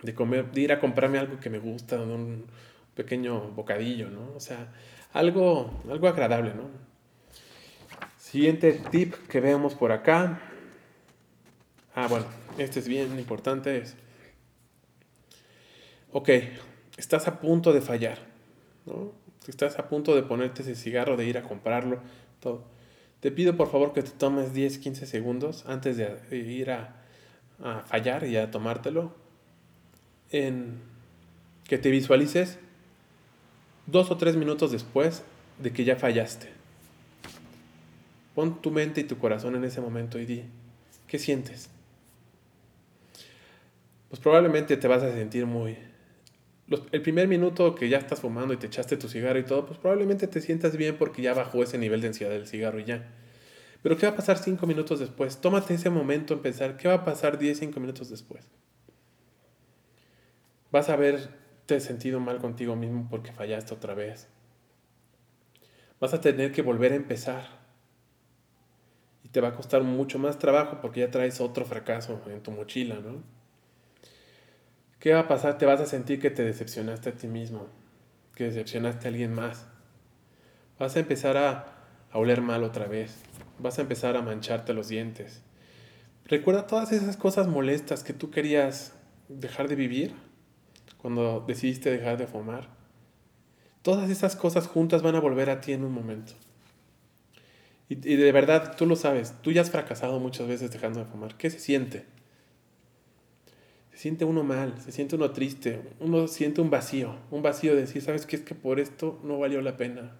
de 0.02 0.14
comer, 0.14 0.50
de 0.50 0.62
ir 0.62 0.72
a 0.72 0.80
comprarme 0.80 1.18
algo 1.18 1.38
que 1.40 1.50
me 1.50 1.58
gusta, 1.58 2.00
un 2.00 2.46
pequeño 2.94 3.50
bocadillo, 3.50 4.08
¿no? 4.08 4.32
O 4.34 4.40
sea, 4.40 4.72
algo, 5.12 5.78
algo 5.90 6.08
agradable, 6.08 6.54
¿no? 6.54 6.70
Siguiente 8.16 8.80
tip 8.90 9.12
que 9.28 9.40
vemos 9.40 9.74
por 9.74 9.92
acá. 9.92 10.40
Ah, 11.94 12.06
bueno, 12.08 12.24
este 12.56 12.80
es 12.80 12.88
bien 12.88 13.18
importante. 13.18 13.76
Es, 13.76 13.94
ok, 16.12 16.30
estás 16.96 17.28
a 17.28 17.40
punto 17.40 17.74
de 17.74 17.82
fallar, 17.82 18.20
¿no? 18.86 19.12
Estás 19.46 19.78
a 19.78 19.86
punto 19.90 20.16
de 20.16 20.22
ponerte 20.22 20.62
ese 20.62 20.76
cigarro, 20.76 21.18
de 21.18 21.26
ir 21.26 21.36
a 21.36 21.42
comprarlo, 21.42 22.00
todo. 22.40 22.72
Te 23.24 23.30
pido 23.30 23.56
por 23.56 23.70
favor 23.70 23.94
que 23.94 24.02
te 24.02 24.10
tomes 24.10 24.52
10, 24.52 24.76
15 24.76 25.06
segundos 25.06 25.64
antes 25.66 25.96
de 25.96 26.36
ir 26.36 26.70
a, 26.70 26.94
fallar 27.86 28.24
y 28.24 28.36
a 28.36 28.50
tomártelo. 28.50 29.14
En 30.30 30.74
que 31.66 31.78
te 31.78 31.88
visualices 31.88 32.58
dos 33.86 34.10
o 34.10 34.18
tres 34.18 34.36
minutos 34.36 34.72
después 34.72 35.22
de 35.58 35.72
que 35.72 35.84
ya 35.84 35.96
fallaste. 35.96 36.50
Pon 38.34 38.60
tu 38.60 38.70
mente 38.70 39.00
y 39.00 39.04
tu 39.04 39.16
corazón 39.16 39.56
en 39.56 39.64
ese 39.64 39.80
momento 39.80 40.18
y 40.18 40.26
di, 40.26 40.44
¿qué 41.06 41.18
sientes? 41.18 41.70
Pues 44.10 44.20
probablemente 44.20 44.76
te 44.76 44.86
vas 44.86 45.02
a 45.02 45.10
sentir 45.10 45.46
muy... 45.46 45.78
el 46.68 47.02
primer 47.02 47.28
minuto 47.28 47.74
que 47.74 47.88
ya 47.88 47.98
estás 47.98 48.20
fumando 48.20 48.54
y 48.54 48.56
te 48.56 48.66
echaste 48.66 48.96
tu 48.96 49.08
cigarro 49.08 49.38
y 49.38 49.44
todo, 49.44 49.66
pues 49.66 49.78
probablemente 49.78 50.26
te 50.26 50.40
sientas 50.40 50.76
bien 50.76 50.96
porque 50.96 51.20
ya 51.22 51.34
bajó 51.34 51.62
ese 51.62 51.76
nivel 51.76 52.00
de 52.00 52.08
ansiedad 52.08 52.32
del 52.32 52.46
cigarro 52.46 52.80
y 52.80 52.84
ya. 52.84 53.06
Pero 53.82 53.98
¿qué 53.98 54.06
va 54.06 54.12
a 54.12 54.16
pasar 54.16 54.38
cinco 54.38 54.66
minutos 54.66 54.98
después? 54.98 55.42
Tómate 55.42 55.74
ese 55.74 55.90
momento 55.90 56.32
en 56.32 56.40
pensar, 56.40 56.78
¿qué 56.78 56.88
va 56.88 56.94
a 56.94 57.04
pasar 57.04 57.38
10, 57.38 57.58
cinco 57.58 57.80
minutos 57.80 58.08
después? 58.08 58.48
Vas 60.72 60.88
a 60.88 60.94
haberte 60.94 61.80
sentido 61.80 62.18
mal 62.18 62.38
contigo 62.38 62.76
mismo 62.76 63.08
porque 63.10 63.32
fallaste 63.32 63.74
otra 63.74 63.92
vez. 63.92 64.28
Vas 66.00 66.14
a 66.14 66.20
tener 66.22 66.50
que 66.50 66.62
volver 66.62 66.92
a 66.92 66.96
empezar. 66.96 67.46
Y 69.22 69.28
te 69.28 69.42
va 69.42 69.48
a 69.48 69.54
costar 69.54 69.82
mucho 69.82 70.18
más 70.18 70.38
trabajo 70.38 70.78
porque 70.80 71.00
ya 71.00 71.10
traes 71.10 71.42
otro 71.42 71.66
fracaso 71.66 72.20
en 72.26 72.42
tu 72.42 72.52
mochila, 72.52 72.96
¿no? 72.96 73.22
¿Qué 75.04 75.12
va 75.12 75.20
a 75.20 75.28
pasar? 75.28 75.58
Te 75.58 75.66
vas 75.66 75.82
a 75.82 75.84
sentir 75.84 76.18
que 76.18 76.30
te 76.30 76.42
decepcionaste 76.42 77.10
a 77.10 77.12
ti 77.12 77.26
mismo, 77.26 77.66
que 78.34 78.44
decepcionaste 78.44 79.06
a 79.06 79.10
alguien 79.10 79.34
más. 79.34 79.66
Vas 80.78 80.96
a 80.96 81.00
empezar 81.00 81.36
a, 81.36 81.66
oler 82.14 82.40
mal 82.40 82.64
otra 82.64 82.86
vez. 82.86 83.18
Vas 83.58 83.78
a 83.78 83.82
empezar 83.82 84.16
a 84.16 84.22
mancharte 84.22 84.72
los 84.72 84.88
dientes. 84.88 85.42
Recuerda 86.24 86.66
todas 86.66 86.90
esas 86.90 87.18
cosas 87.18 87.48
molestas 87.48 88.02
que 88.02 88.14
tú 88.14 88.30
querías 88.30 88.94
dejar 89.28 89.68
de 89.68 89.74
vivir 89.74 90.14
cuando 90.96 91.44
decidiste 91.46 91.90
dejar 91.90 92.16
de 92.16 92.26
fumar. 92.26 92.70
Todas 93.82 94.08
esas 94.08 94.36
cosas 94.36 94.68
juntas 94.68 95.02
van 95.02 95.16
a 95.16 95.20
volver 95.20 95.50
a 95.50 95.60
ti 95.60 95.72
en 95.72 95.84
un 95.84 95.92
momento. 95.92 96.32
Y, 97.90 97.96
de 97.96 98.32
verdad, 98.32 98.74
tú 98.74 98.86
lo 98.86 98.96
sabes, 98.96 99.34
tú 99.42 99.52
ya 99.52 99.60
has 99.60 99.70
fracasado 99.70 100.18
muchas 100.18 100.48
veces 100.48 100.70
dejando 100.70 101.00
de 101.00 101.04
fumar. 101.04 101.36
¿Qué 101.36 101.50
se 101.50 101.58
siente? 101.58 102.06
Se 103.94 104.00
siente 104.00 104.24
uno 104.24 104.42
mal, 104.42 104.74
se 104.82 104.90
siente 104.90 105.14
uno 105.14 105.30
triste, 105.30 105.80
uno 106.00 106.26
siente 106.26 106.60
un 106.60 106.68
vacío, 106.68 107.14
un 107.30 107.42
vacío 107.42 107.76
de 107.76 107.82
decir, 107.82 108.02
¿sabes 108.02 108.26
qué? 108.26 108.34
Es 108.34 108.42
que 108.42 108.56
por 108.56 108.80
esto 108.80 109.20
no 109.22 109.38
valió 109.38 109.62
la 109.62 109.76
pena. 109.76 110.16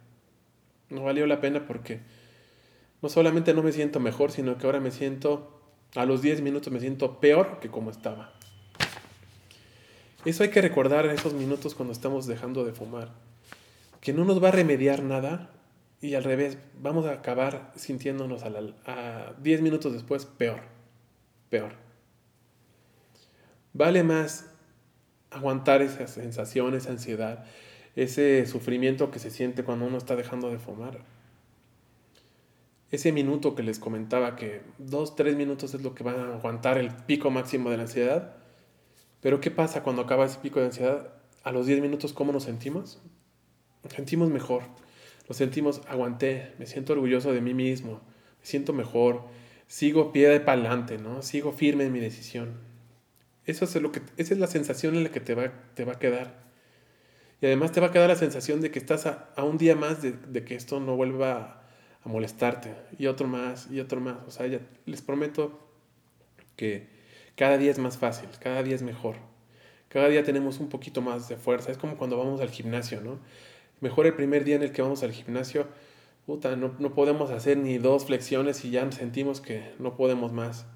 No 0.91 1.03
valió 1.03 1.27
la 1.27 1.41
pena 1.41 1.67
porque 1.67 1.99
no 3.03 3.09
solamente 3.09 3.53
no 3.53 3.65
me 3.65 3.73
siento 3.73 3.99
mejor, 3.99 4.31
sino 4.31 4.59
que 4.59 4.67
ahora 4.67 4.79
me 4.79 4.93
siento, 4.93 5.61
a 5.97 6.07
los 6.07 6.23
10 6.23 6.43
minutos 6.43 6.73
me 6.73 6.79
siento 6.79 7.19
peor 7.19 7.59
que 7.59 7.69
como 7.69 7.91
estaba. 7.91 8.33
Eso 10.25 10.45
hay 10.45 10.51
que 10.51 10.63
recordar 10.63 11.05
en 11.07 11.11
esos 11.11 11.35
minutos 11.35 11.75
cuando 11.75 11.93
estamos 11.93 12.29
dejando 12.29 12.65
de 12.65 12.73
fumar. 12.73 13.11
Que 14.01 14.13
no 14.13 14.25
nos 14.25 14.41
va 14.43 14.49
a 14.49 14.53
remediar 14.53 15.03
nada 15.03 15.51
y 16.01 16.15
al 16.15 16.23
revés, 16.23 16.59
vamos 16.81 17.07
a 17.07 17.13
acabar 17.13 17.73
sintiéndonos 17.75 18.45
a 18.45 19.35
10 19.43 19.63
minutos 19.63 19.93
después 19.93 20.27
peor. 20.27 20.61
Peor. 21.51 21.84
Vale 23.75 24.03
más 24.03 24.51
aguantar 25.31 25.83
esa 25.83 26.07
sensación, 26.07 26.75
esa 26.75 26.91
ansiedad, 26.91 27.45
ese 27.95 28.47
sufrimiento 28.47 29.11
que 29.11 29.19
se 29.19 29.31
siente 29.31 29.63
cuando 29.63 29.85
uno 29.85 29.99
está 29.99 30.17
dejando 30.17 30.49
de 30.49 30.59
fumar. 30.59 31.01
Ese 32.91 33.13
minuto 33.13 33.55
que 33.55 33.63
les 33.63 33.79
comentaba 33.79 34.37
que 34.37 34.63
dos, 34.79 35.17
tres 35.17 35.37
minutos 35.37 35.75
es 35.75 35.83
lo 35.83 35.95
que 35.95 36.05
va 36.05 36.13
a 36.13 36.35
aguantar 36.37 36.79
el 36.79 36.91
pico 36.95 37.31
máximo 37.31 37.69
de 37.69 37.77
la 37.77 37.83
ansiedad 37.83 38.37
pero 39.25 39.41
¿qué 39.41 39.51
pasa 39.51 39.83
cuando 39.83 40.03
acaba 40.03 40.27
ese 40.27 40.39
pico 40.39 40.61
de 40.61 40.67
ansiedad? 40.67 41.09
A 41.45 41.51
los 41.51 41.65
10 41.65 41.81
minutos, 41.81 42.13
¿cómo 42.13 42.31
nos 42.31 42.43
sentimos? 42.43 43.01
Nos 43.83 43.95
sentimos 43.95 44.29
mejor. 44.29 44.65
Nos 45.27 45.39
sentimos, 45.39 45.81
aguanté, 45.89 46.53
me 46.59 46.67
siento 46.67 46.93
orgulloso 46.93 47.33
de 47.33 47.41
mí 47.41 47.55
mismo, 47.55 48.03
me 48.39 48.45
siento 48.45 48.75
mejor, 48.75 49.23
sigo 49.67 50.13
pie 50.13 50.29
de 50.29 50.41
pa'lante, 50.41 50.99
¿no? 50.99 51.23
Sigo 51.23 51.53
firme 51.53 51.85
en 51.85 51.93
mi 51.93 52.01
decisión. 52.01 52.51
Eso 53.47 53.65
es 53.65 53.75
lo 53.77 53.93
que, 53.93 54.01
esa 54.17 54.35
es 54.35 54.41
la 54.41 54.47
sensación 54.47 54.95
en 54.95 55.05
la 55.05 55.11
que 55.11 55.21
te 55.21 55.35
va, 55.35 55.53
te 55.75 55.85
va 55.85 55.95
a 55.95 55.99
quedar. 55.99 56.43
Y 57.41 57.47
además 57.47 57.73
te 57.73 57.81
va 57.81 57.89
a 57.89 57.93
quedar 57.93 58.09
la 58.09 58.17
sensación 58.17 58.61
de 58.61 58.71
que 58.71 58.79
estás 58.79 59.07
a, 59.07 59.33
un 59.45 59.59
día 59.59 59.77
más 59.77 60.01
de, 60.03 60.45
que 60.45 60.55
esto 60.55 60.81
no 60.81 60.97
vuelva 60.97 61.33
a, 61.33 61.63
a 62.05 62.09
molestarte. 62.09 62.75
Y 62.99 63.07
otro 63.07 63.27
más, 63.27 63.69
y 63.71 63.81
otro 63.81 64.01
más. 64.01 64.17
O 64.27 64.31
sea, 64.31 64.47
ya 64.47 64.61
les 64.87 65.03
prometo 65.03 65.61
que 66.57 66.87
cada 67.37 67.59
día 67.59 67.71
es 67.71 67.79
más 67.79 67.99
fácil, 67.99 68.29
cada 68.41 68.63
día 68.63 68.75
es 68.75 68.83
mejor. 68.83 69.17
Cada 69.89 70.09
día 70.09 70.25
tenemos 70.25 70.59
un 70.59 70.69
poquito 70.69 71.03
más 71.03 71.29
de 71.29 71.37
fuerza. 71.37 71.71
Es 71.71 71.79
como 71.79 71.97
cuando 71.97 72.17
vamos 72.17 72.41
al 72.41 72.51
gimnasio, 72.51 73.01
¿no? 73.01 73.19
Mejor 73.81 74.07
el 74.07 74.15
primer 74.15 74.45
día 74.45 74.57
en 74.57 74.63
el 74.63 74.73
que 74.73 74.83
vamos 74.83 75.03
al 75.03 75.13
gimnasio, 75.13 75.69
puta, 76.27 76.57
no, 76.57 76.75
no 76.79 76.95
podemos 76.95 77.31
hacer 77.31 77.59
ni 77.59 77.79
dos 77.79 78.07
flexiones 78.07 78.65
y 78.65 78.71
ya 78.71 78.91
sentimos 78.93 79.41
que 79.41 79.75
no 79.79 79.97
podemos 79.97 80.33
más. 80.33 80.67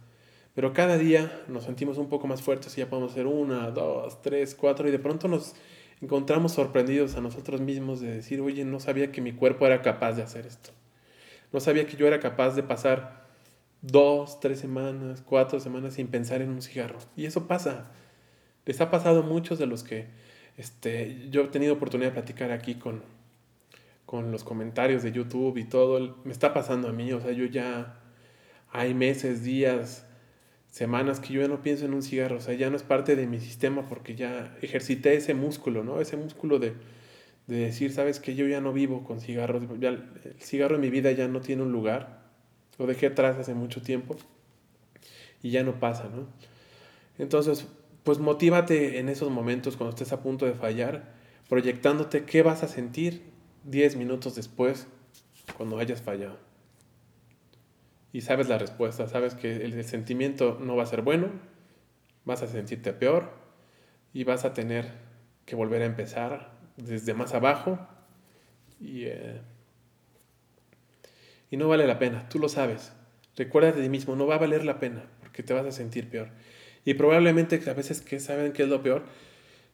Pero 0.58 0.72
cada 0.72 0.98
día 0.98 1.44
nos 1.46 1.62
sentimos 1.62 1.98
un 1.98 2.08
poco 2.08 2.26
más 2.26 2.42
fuertes 2.42 2.76
y 2.76 2.80
ya 2.80 2.90
podemos 2.90 3.12
hacer 3.12 3.28
una, 3.28 3.70
dos, 3.70 4.20
tres, 4.22 4.56
cuatro 4.56 4.88
y 4.88 4.90
de 4.90 4.98
pronto 4.98 5.28
nos 5.28 5.54
encontramos 6.02 6.50
sorprendidos 6.50 7.14
a 7.14 7.20
nosotros 7.20 7.60
mismos 7.60 8.00
de 8.00 8.12
decir, 8.12 8.40
oye, 8.40 8.64
no 8.64 8.80
sabía 8.80 9.12
que 9.12 9.20
mi 9.20 9.30
cuerpo 9.30 9.66
era 9.66 9.82
capaz 9.82 10.14
de 10.14 10.24
hacer 10.24 10.46
esto. 10.46 10.70
No 11.52 11.60
sabía 11.60 11.86
que 11.86 11.96
yo 11.96 12.08
era 12.08 12.18
capaz 12.18 12.56
de 12.56 12.64
pasar 12.64 13.24
dos, 13.82 14.40
tres 14.40 14.58
semanas, 14.58 15.22
cuatro 15.24 15.60
semanas 15.60 15.94
sin 15.94 16.08
pensar 16.08 16.42
en 16.42 16.48
un 16.48 16.60
cigarro. 16.60 16.98
Y 17.14 17.26
eso 17.26 17.46
pasa. 17.46 17.92
Les 18.66 18.80
ha 18.80 18.90
pasado 18.90 19.20
a 19.20 19.26
muchos 19.26 19.60
de 19.60 19.66
los 19.66 19.84
que 19.84 20.08
este, 20.56 21.28
yo 21.30 21.42
he 21.42 21.48
tenido 21.50 21.74
oportunidad 21.74 22.08
de 22.08 22.14
platicar 22.14 22.50
aquí 22.50 22.74
con, 22.74 23.04
con 24.06 24.32
los 24.32 24.42
comentarios 24.42 25.04
de 25.04 25.12
YouTube 25.12 25.56
y 25.56 25.66
todo. 25.66 26.16
Me 26.24 26.32
está 26.32 26.52
pasando 26.52 26.88
a 26.88 26.92
mí. 26.92 27.12
O 27.12 27.20
sea, 27.20 27.30
yo 27.30 27.44
ya 27.44 28.00
hay 28.72 28.92
meses, 28.92 29.44
días, 29.44 30.07
semanas 30.70 31.20
que 31.20 31.32
yo 31.32 31.40
ya 31.40 31.48
no 31.48 31.62
pienso 31.62 31.84
en 31.84 31.94
un 31.94 32.02
cigarro. 32.02 32.36
O 32.36 32.40
sea, 32.40 32.54
ya 32.54 32.70
no 32.70 32.76
es 32.76 32.82
parte 32.82 33.16
de 33.16 33.26
mi 33.26 33.40
sistema 33.40 33.86
porque 33.88 34.14
ya 34.14 34.56
ejercité 34.62 35.14
ese 35.14 35.34
músculo, 35.34 35.84
¿no? 35.84 36.00
Ese 36.00 36.16
músculo 36.16 36.58
de, 36.58 36.74
de 37.46 37.56
decir, 37.56 37.92
sabes 37.92 38.20
que 38.20 38.34
yo 38.34 38.46
ya 38.46 38.60
no 38.60 38.72
vivo 38.72 39.04
con 39.04 39.20
cigarros. 39.20 39.62
el 39.80 40.34
cigarro 40.40 40.76
en 40.76 40.80
mi 40.80 40.90
vida 40.90 41.12
ya 41.12 41.28
no 41.28 41.40
tiene 41.40 41.62
un 41.62 41.72
lugar 41.72 42.18
lo 42.78 42.86
dejé 42.86 43.06
atrás 43.06 43.36
hace 43.36 43.54
mucho 43.54 43.82
tiempo 43.82 44.16
y 45.42 45.50
ya 45.50 45.62
no 45.62 45.78
pasa, 45.78 46.04
¿no? 46.04 46.26
Entonces, 47.18 47.66
pues 48.04 48.18
motívate 48.18 48.98
en 48.98 49.08
esos 49.08 49.30
momentos 49.30 49.76
cuando 49.76 49.90
estés 49.90 50.12
a 50.12 50.22
punto 50.22 50.46
de 50.46 50.54
fallar, 50.54 51.14
proyectándote 51.48 52.24
qué 52.24 52.42
vas 52.42 52.62
a 52.62 52.68
sentir 52.68 53.22
10 53.64 53.96
minutos 53.96 54.34
después 54.36 54.86
cuando 55.56 55.78
hayas 55.78 56.00
fallado. 56.00 56.38
Y 58.12 58.22
sabes 58.22 58.48
la 58.48 58.58
respuesta, 58.58 59.06
sabes 59.06 59.34
que 59.34 59.56
el, 59.56 59.84
sentimiento 59.84 60.58
no 60.60 60.76
va 60.76 60.82
a 60.82 60.86
ser 60.86 61.02
bueno, 61.02 61.28
vas 62.24 62.42
a 62.42 62.46
sentirte 62.46 62.92
peor 62.92 63.30
y 64.12 64.24
vas 64.24 64.44
a 64.44 64.54
tener 64.54 64.86
que 65.44 65.56
volver 65.56 65.82
a 65.82 65.86
empezar 65.86 66.52
desde 66.76 67.14
más 67.14 67.34
abajo 67.34 67.78
y... 68.80 69.04
Eh, 69.04 69.40
y 71.50 71.56
no 71.56 71.68
vale 71.68 71.86
la 71.86 71.98
pena, 71.98 72.28
tú 72.28 72.38
lo 72.38 72.48
sabes. 72.48 72.92
Recuérdate 73.36 73.78
de 73.78 73.84
ti 73.84 73.88
mismo, 73.88 74.16
no 74.16 74.26
va 74.26 74.34
a 74.34 74.38
valer 74.38 74.64
la 74.64 74.78
pena, 74.78 75.04
porque 75.20 75.42
te 75.42 75.54
vas 75.54 75.64
a 75.64 75.72
sentir 75.72 76.10
peor. 76.10 76.28
Y 76.84 76.94
probablemente 76.94 77.62
a 77.68 77.72
veces 77.72 78.00
que 78.00 78.20
saben 78.20 78.52
qué 78.52 78.64
es 78.64 78.68
lo 78.68 78.82
peor, 78.82 79.04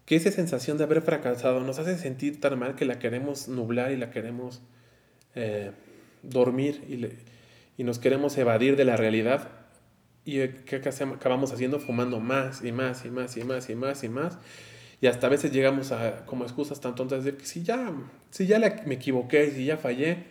que 0.05 0.16
esa 0.16 0.31
sensación 0.31 0.79
de 0.79 0.85
haber 0.85 1.03
fracasado 1.03 1.61
nos 1.61 1.79
hace 1.79 1.97
sentir 1.97 2.40
tan 2.40 2.59
mal 2.59 2.75
que 2.75 2.85
la 2.85 2.99
queremos 2.99 3.49
nublar 3.49 3.90
y 3.90 3.97
la 3.97 4.11
queremos 4.11 4.62
eh, 5.35 5.73
dormir 6.23 6.85
y, 6.88 6.97
y, 7.77 7.85
nos 7.85 7.99
queremos 7.99 8.37
evadir 8.39 8.77
de 8.77 8.85
la 8.85 8.97
realidad. 8.97 9.49
¿Y 10.25 10.49
qué 10.49 10.77
acabamos 10.77 11.53
haciendo? 11.53 11.79
Fumando 11.81 12.21
más 12.21 12.65
y 12.65 12.73
más 12.73 13.05
y 13.05 13.11
más 13.11 13.37
y 13.37 13.45
más 13.45 13.69
y 13.69 13.75
más 13.75 14.05
y 14.05 14.09
más. 14.09 14.39
Y 15.01 15.07
hasta 15.07 15.27
a 15.27 15.31
veces 15.31 15.53
llegamos 15.53 15.93
a 15.93 16.25
como 16.25 16.45
excusas 16.45 16.81
tan 16.81 16.95
tontas 16.95 17.25
de 17.25 17.37
que 17.37 17.45
si 17.45 17.63
ya, 17.63 17.93
si 18.31 18.47
ya 18.47 18.59
me 18.87 18.95
equivoqué, 18.95 19.51
si 19.51 19.67
ya 19.67 19.77
fallé, 19.77 20.25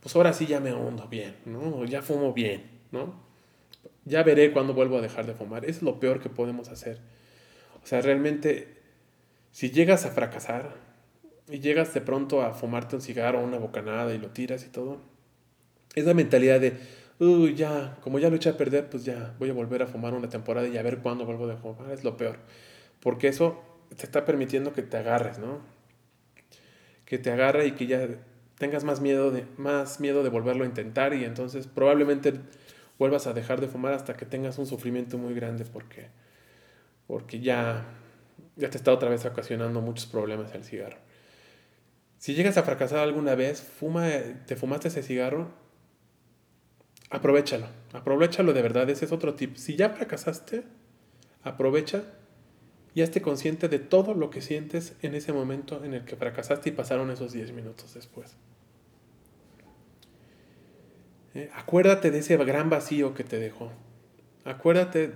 pues 0.00 0.14
ahora 0.16 0.32
sí 0.32 0.46
ya 0.46 0.60
me 0.60 0.72
hundo 0.74 1.08
bien, 1.08 1.36
¿no? 1.46 1.84
Ya 1.84 2.02
fumo 2.02 2.32
bien, 2.32 2.64
¿no? 2.90 3.14
Ya 4.04 4.22
veré 4.22 4.52
cuándo 4.52 4.74
vuelvo 4.74 4.98
a 4.98 5.00
dejar 5.00 5.26
de 5.26 5.34
fumar. 5.34 5.64
Es 5.64 5.82
lo 5.82 6.00
peor 6.00 6.20
que 6.20 6.28
podemos 6.28 6.68
hacer. 6.68 6.98
O 7.82 7.86
sea, 7.86 8.00
realmente, 8.00 8.76
si 9.52 9.70
llegas 9.70 10.04
a 10.04 10.10
fracasar 10.10 10.74
y 11.48 11.60
llegas 11.60 11.94
de 11.94 12.00
pronto 12.00 12.42
a 12.42 12.52
fumarte 12.52 12.96
un 12.96 13.02
cigarro 13.02 13.40
o 13.40 13.44
una 13.44 13.58
bocanada 13.58 14.14
y 14.14 14.18
lo 14.18 14.28
tiras 14.28 14.64
y 14.64 14.68
todo, 14.68 15.00
esa 15.94 16.14
mentalidad 16.14 16.60
de, 16.60 16.78
uy, 17.18 17.54
ya, 17.54 17.96
como 18.00 18.18
ya 18.18 18.30
lo 18.30 18.36
eché 18.36 18.50
a 18.50 18.56
perder, 18.56 18.88
pues 18.88 19.04
ya 19.04 19.34
voy 19.38 19.50
a 19.50 19.52
volver 19.52 19.82
a 19.82 19.86
fumar 19.86 20.14
una 20.14 20.28
temporada 20.28 20.68
y 20.68 20.76
a 20.76 20.82
ver 20.82 20.98
cuándo 20.98 21.24
vuelvo 21.24 21.50
a 21.50 21.56
fumar, 21.56 21.90
es 21.92 22.04
lo 22.04 22.16
peor. 22.16 22.38
Porque 23.00 23.28
eso 23.28 23.62
te 23.96 24.04
está 24.04 24.24
permitiendo 24.24 24.72
que 24.72 24.82
te 24.82 24.96
agarres, 24.96 25.38
¿no? 25.38 25.60
Que 27.04 27.18
te 27.18 27.30
agarre 27.30 27.66
y 27.66 27.72
que 27.72 27.86
ya 27.86 28.08
tengas 28.58 28.84
más 28.84 29.00
miedo 29.00 29.30
de, 29.30 29.46
más 29.56 30.00
miedo 30.00 30.22
de 30.22 30.28
volverlo 30.28 30.64
a 30.64 30.66
intentar 30.66 31.14
y 31.14 31.24
entonces 31.24 31.66
probablemente 31.66 32.34
vuelvas 32.98 33.26
a 33.26 33.32
dejar 33.32 33.60
de 33.60 33.68
fumar 33.68 33.94
hasta 33.94 34.16
que 34.16 34.26
tengas 34.26 34.58
un 34.58 34.66
sufrimiento 34.66 35.16
muy 35.16 35.34
grande 35.34 35.64
porque, 35.64 36.08
porque 37.06 37.40
ya, 37.40 37.84
ya 38.56 38.68
te 38.68 38.76
está 38.76 38.92
otra 38.92 39.08
vez 39.08 39.24
ocasionando 39.24 39.80
muchos 39.80 40.06
problemas 40.06 40.54
el 40.54 40.64
cigarro. 40.64 40.98
Si 42.18 42.34
llegas 42.34 42.58
a 42.58 42.62
fracasar 42.62 42.98
alguna 42.98 43.34
vez, 43.34 43.62
fuma, 43.62 44.06
te 44.46 44.54
fumaste 44.54 44.88
ese 44.88 45.02
cigarro, 45.02 45.48
aprovechalo, 47.10 47.66
aprovechalo 47.92 48.52
de 48.52 48.62
verdad, 48.62 48.88
ese 48.88 49.04
es 49.04 49.12
otro 49.12 49.34
tip. 49.34 49.56
Si 49.56 49.76
ya 49.76 49.90
fracasaste, 49.90 50.64
aprovecha 51.42 52.04
y 52.94 53.02
hazte 53.02 53.20
consciente 53.20 53.68
de 53.68 53.78
todo 53.78 54.14
lo 54.14 54.30
que 54.30 54.40
sientes 54.40 54.94
en 55.02 55.14
ese 55.14 55.32
momento 55.32 55.84
en 55.84 55.94
el 55.94 56.04
que 56.04 56.16
fracasaste 56.16 56.70
y 56.70 56.72
pasaron 56.72 57.10
esos 57.10 57.32
10 57.32 57.52
minutos 57.52 57.94
después. 57.94 58.36
Eh, 61.34 61.50
acuérdate 61.54 62.10
de 62.10 62.18
ese 62.18 62.36
gran 62.38 62.70
vacío 62.70 63.14
que 63.14 63.24
te 63.24 63.38
dejó. 63.38 63.70
Acuérdate 64.44 65.12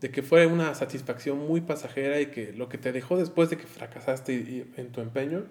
de 0.00 0.10
que 0.10 0.22
fue 0.22 0.46
una 0.46 0.74
satisfacción 0.74 1.38
muy 1.38 1.60
pasajera 1.60 2.20
y 2.20 2.26
que 2.26 2.52
lo 2.52 2.68
que 2.68 2.78
te 2.78 2.92
dejó 2.92 3.16
después 3.16 3.50
de 3.50 3.56
que 3.56 3.66
fracasaste 3.66 4.66
en 4.76 4.92
tu 4.92 5.00
empeño 5.00 5.44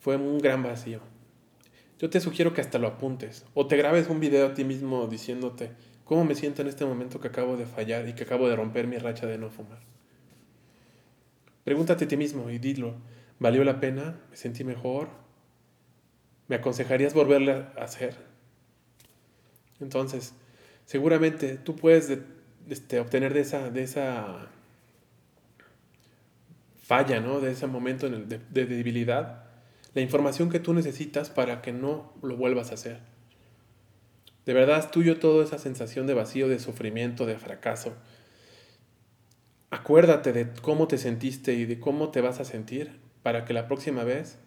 fue 0.00 0.16
un 0.16 0.38
gran 0.38 0.62
vacío. 0.62 1.00
Yo 2.00 2.08
te 2.08 2.18
sugiero 2.18 2.54
que 2.54 2.62
hasta 2.62 2.78
lo 2.78 2.88
apuntes 2.88 3.44
o 3.52 3.66
te 3.66 3.76
grabes 3.76 4.08
un 4.08 4.20
video 4.20 4.46
a 4.46 4.54
ti 4.54 4.64
mismo 4.64 5.06
diciéndote 5.06 5.70
cómo 6.04 6.24
me 6.24 6.34
siento 6.34 6.62
en 6.62 6.68
este 6.68 6.86
momento 6.86 7.20
que 7.20 7.28
acabo 7.28 7.58
de 7.58 7.66
fallar 7.66 8.08
y 8.08 8.14
que 8.14 8.22
acabo 8.22 8.48
de 8.48 8.56
romper 8.56 8.86
mi 8.86 8.96
racha 8.96 9.26
de 9.26 9.36
no 9.36 9.50
fumar. 9.50 9.80
Pregúntate 11.62 12.06
a 12.06 12.08
ti 12.08 12.16
mismo 12.16 12.48
y 12.48 12.58
dilo, 12.58 12.94
¿valió 13.38 13.64
la 13.64 13.80
pena? 13.80 14.18
¿Me 14.30 14.36
sentí 14.36 14.64
mejor? 14.64 15.10
¿Me 16.48 16.56
aconsejarías 16.56 17.12
volverle 17.12 17.52
a 17.52 17.84
hacer? 17.84 18.16
Entonces, 19.78 20.32
seguramente 20.86 21.58
tú 21.58 21.76
puedes 21.76 22.18
este, 22.70 22.98
obtener 22.98 23.34
de 23.34 23.40
esa, 23.40 23.68
de 23.68 23.82
esa 23.82 24.48
falla, 26.82 27.20
¿no? 27.20 27.40
De 27.40 27.52
ese 27.52 27.66
momento 27.66 28.08
de, 28.08 28.38
de 28.38 28.66
debilidad, 28.66 29.49
la 29.94 30.00
información 30.00 30.50
que 30.50 30.60
tú 30.60 30.74
necesitas 30.74 31.30
para 31.30 31.62
que 31.62 31.72
no 31.72 32.12
lo 32.22 32.36
vuelvas 32.36 32.70
a 32.70 32.74
hacer. 32.74 33.00
De 34.46 34.54
verdad 34.54 34.78
es 34.78 34.90
tuyo 34.90 35.18
toda 35.18 35.44
esa 35.44 35.58
sensación 35.58 36.06
de 36.06 36.14
vacío, 36.14 36.48
de 36.48 36.58
sufrimiento, 36.58 37.26
de 37.26 37.38
fracaso. 37.38 37.94
Acuérdate 39.70 40.32
de 40.32 40.48
cómo 40.62 40.88
te 40.88 40.98
sentiste 40.98 41.54
y 41.54 41.64
de 41.64 41.78
cómo 41.78 42.10
te 42.10 42.20
vas 42.20 42.40
a 42.40 42.44
sentir 42.44 42.98
para 43.22 43.44
que 43.44 43.52
la 43.52 43.68
próxima 43.68 44.04
vez 44.04 44.38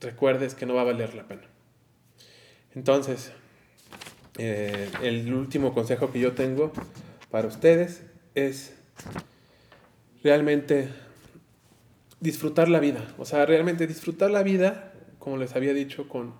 recuerdes 0.00 0.54
que 0.54 0.66
no 0.66 0.74
va 0.74 0.82
a 0.82 0.84
valer 0.84 1.14
la 1.14 1.26
pena. 1.26 1.42
Entonces, 2.74 3.32
eh, 4.38 4.88
el 5.02 5.32
último 5.34 5.74
consejo 5.74 6.12
que 6.12 6.20
yo 6.20 6.32
tengo 6.32 6.72
para 7.30 7.48
ustedes 7.48 8.02
es 8.34 8.74
realmente 10.22 10.88
disfrutar 12.20 12.68
la 12.68 12.80
vida. 12.80 13.14
O 13.18 13.24
sea, 13.24 13.46
realmente 13.46 13.86
disfrutar 13.86 14.30
la 14.30 14.42
vida, 14.42 14.92
como 15.18 15.36
les 15.36 15.56
había 15.56 15.74
dicho, 15.74 16.08
con 16.08 16.34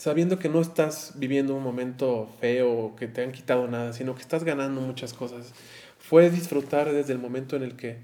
sabiendo 0.00 0.38
que 0.38 0.48
no 0.48 0.62
estás 0.62 1.12
viviendo 1.16 1.54
un 1.54 1.62
momento 1.62 2.26
feo 2.40 2.72
o 2.72 2.96
que 2.96 3.06
te 3.06 3.22
han 3.22 3.32
quitado 3.32 3.68
nada, 3.68 3.92
sino 3.92 4.14
que 4.14 4.22
estás 4.22 4.44
ganando 4.44 4.80
muchas 4.80 5.12
cosas. 5.12 5.52
Fue 5.98 6.30
disfrutar 6.30 6.90
desde 6.90 7.12
el 7.12 7.18
momento 7.18 7.54
en 7.54 7.62
el 7.62 7.76
que 7.76 7.98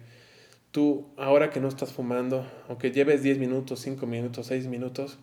tú, 0.73 1.07
ahora 1.17 1.49
que 1.49 1.59
no 1.59 1.69
estás 1.69 1.95
fumando, 1.95 2.47
aunque 2.69 2.91
lleves 2.91 3.23
10 3.23 3.39
minutos, 3.39 3.81
5 3.81 4.07
minutos, 4.07 4.47
6 4.47 4.67
minutos, 4.67 5.19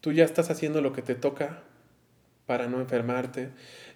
tú 0.00 0.10
ya 0.10 0.24
estás 0.24 0.50
haciendo 0.50 0.80
lo 0.80 0.92
que 0.92 1.02
te 1.02 1.14
toca 1.14 1.62
para 2.46 2.66
no 2.68 2.80
enfermarte, 2.80 3.50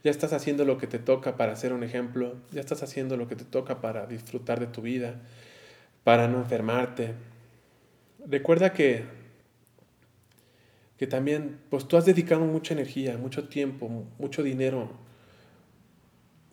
ya 0.05 0.11
estás 0.11 0.33
haciendo 0.33 0.65
lo 0.65 0.79
que 0.79 0.87
te 0.87 0.99
toca 0.99 1.37
para 1.37 1.57
ser 1.57 1.73
un 1.73 1.83
ejemplo, 1.83 2.37
ya 2.53 2.61
estás 2.61 2.83
haciendo 2.83 3.17
lo 3.17 3.29
que 3.29 3.37
te 3.37 3.45
toca 3.45 3.81
para 3.81 4.07
disfrutar 4.07 4.61
de 4.61 4.67
tu 4.67 4.83
vida, 4.83 5.21
para 6.05 6.29
no 6.29 6.39
enfermarte. 6.39 7.15
Recuerda 8.27 8.73
que 8.73 9.05
que 10.97 11.07
también, 11.07 11.59
pues 11.69 11.87
tú 11.87 11.97
has 11.97 12.07
dedicado 12.07 12.45
mucha 12.45 12.75
energía, 12.75 13.19
mucho 13.19 13.49
tiempo, 13.49 14.07
mucho 14.19 14.43
dinero, 14.43 14.91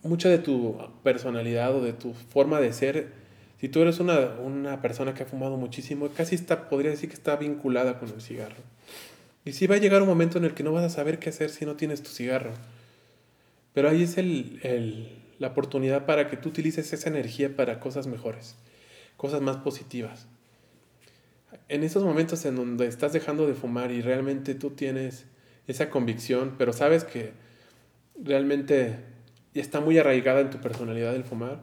mucha 0.02 0.28
de 0.28 0.38
tu 0.38 0.76
personalidad 1.02 1.74
o 1.74 1.82
de 1.82 1.94
tu 1.94 2.12
forma 2.12 2.60
de 2.60 2.72
ser. 2.72 3.12
Si 3.58 3.68
tú 3.68 3.80
eres 3.80 4.00
una, 4.00 4.34
una 4.42 4.82
persona 4.82 5.14
que 5.14 5.22
ha 5.22 5.26
fumado 5.26 5.56
muchísimo, 5.56 6.08
casi 6.08 6.34
está, 6.34 6.68
podría 6.68 6.90
decir 6.90 7.08
que 7.08 7.14
está 7.14 7.36
vinculada 7.36 7.98
con 7.98 8.10
el 8.10 8.20
cigarro. 8.20 8.62
Y 9.44 9.52
sí 9.52 9.66
va 9.66 9.76
a 9.76 9.78
llegar 9.78 10.02
un 10.02 10.08
momento 10.08 10.38
en 10.38 10.44
el 10.44 10.54
que 10.54 10.62
no 10.62 10.72
vas 10.72 10.84
a 10.84 10.88
saber 10.88 11.18
qué 11.18 11.30
hacer 11.30 11.50
si 11.50 11.66
no 11.66 11.76
tienes 11.76 12.02
tu 12.02 12.10
cigarro. 12.10 12.52
Pero 13.72 13.90
ahí 13.90 14.02
es 14.02 14.18
el, 14.18 14.60
el, 14.62 15.22
la 15.38 15.48
oportunidad 15.48 16.06
para 16.06 16.28
que 16.28 16.36
tú 16.36 16.48
utilices 16.48 16.92
esa 16.92 17.08
energía 17.08 17.54
para 17.54 17.80
cosas 17.80 18.06
mejores, 18.06 18.56
cosas 19.16 19.40
más 19.40 19.58
positivas 19.58 20.26
en 21.68 21.82
esos 21.82 22.04
momentos 22.04 22.44
en 22.44 22.56
donde 22.56 22.86
estás 22.86 23.12
dejando 23.12 23.46
de 23.46 23.54
fumar 23.54 23.90
y 23.90 24.00
realmente 24.00 24.54
tú 24.54 24.70
tienes 24.70 25.26
esa 25.66 25.90
convicción, 25.90 26.54
pero 26.58 26.72
sabes 26.72 27.04
que 27.04 27.32
realmente 28.22 28.98
está 29.54 29.80
muy 29.80 29.98
arraigada 29.98 30.40
en 30.40 30.50
tu 30.50 30.58
personalidad 30.58 31.14
el 31.14 31.24
fumar, 31.24 31.62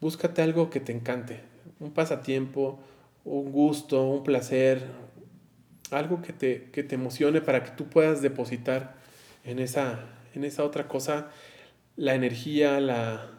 búscate 0.00 0.42
algo 0.42 0.70
que 0.70 0.80
te 0.80 0.92
encante, 0.92 1.40
un 1.80 1.92
pasatiempo, 1.92 2.78
un 3.24 3.52
gusto, 3.52 4.06
un 4.06 4.24
placer, 4.24 4.82
algo 5.92 6.22
que 6.22 6.32
te, 6.32 6.70
que 6.70 6.82
te 6.82 6.94
emocione 6.94 7.40
para 7.40 7.62
que 7.64 7.70
tú 7.72 7.88
puedas 7.88 8.22
depositar 8.22 8.94
en 9.44 9.58
esa, 9.58 10.00
en 10.34 10.44
esa 10.44 10.64
otra 10.64 10.88
cosa 10.88 11.28
la 11.96 12.14
energía, 12.14 12.80
la, 12.80 13.30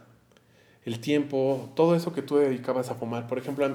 el 0.85 0.99
tiempo, 0.99 1.71
todo 1.75 1.95
eso 1.95 2.13
que 2.13 2.21
tú 2.21 2.37
dedicabas 2.37 2.89
a 2.89 2.95
fumar. 2.95 3.27
Por 3.27 3.37
ejemplo, 3.37 3.67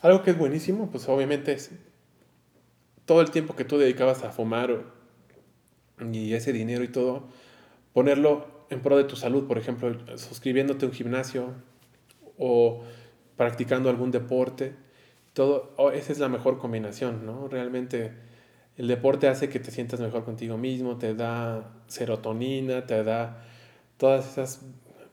algo 0.00 0.22
que 0.22 0.30
es 0.30 0.38
buenísimo, 0.38 0.90
pues 0.90 1.08
obviamente 1.08 1.52
es 1.52 1.70
todo 3.04 3.20
el 3.20 3.30
tiempo 3.30 3.56
que 3.56 3.64
tú 3.64 3.78
dedicabas 3.78 4.22
a 4.24 4.30
fumar 4.30 4.84
y 6.12 6.34
ese 6.34 6.52
dinero 6.52 6.82
y 6.84 6.88
todo, 6.88 7.28
ponerlo 7.92 8.66
en 8.70 8.80
pro 8.80 8.96
de 8.96 9.04
tu 9.04 9.16
salud, 9.16 9.46
por 9.46 9.58
ejemplo, 9.58 9.94
suscribiéndote 10.16 10.86
a 10.86 10.88
un 10.88 10.94
gimnasio 10.94 11.54
o 12.38 12.82
practicando 13.36 13.90
algún 13.90 14.10
deporte. 14.10 14.74
Todo, 15.32 15.74
esa 15.92 16.12
es 16.12 16.18
la 16.18 16.28
mejor 16.28 16.58
combinación, 16.58 17.24
¿no? 17.24 17.48
Realmente 17.48 18.12
el 18.76 18.88
deporte 18.88 19.28
hace 19.28 19.48
que 19.48 19.60
te 19.60 19.70
sientas 19.70 20.00
mejor 20.00 20.24
contigo 20.24 20.58
mismo, 20.58 20.98
te 20.98 21.14
da 21.14 21.72
serotonina, 21.86 22.86
te 22.86 23.02
da 23.04 23.44
todas 23.96 24.30
esas 24.30 24.60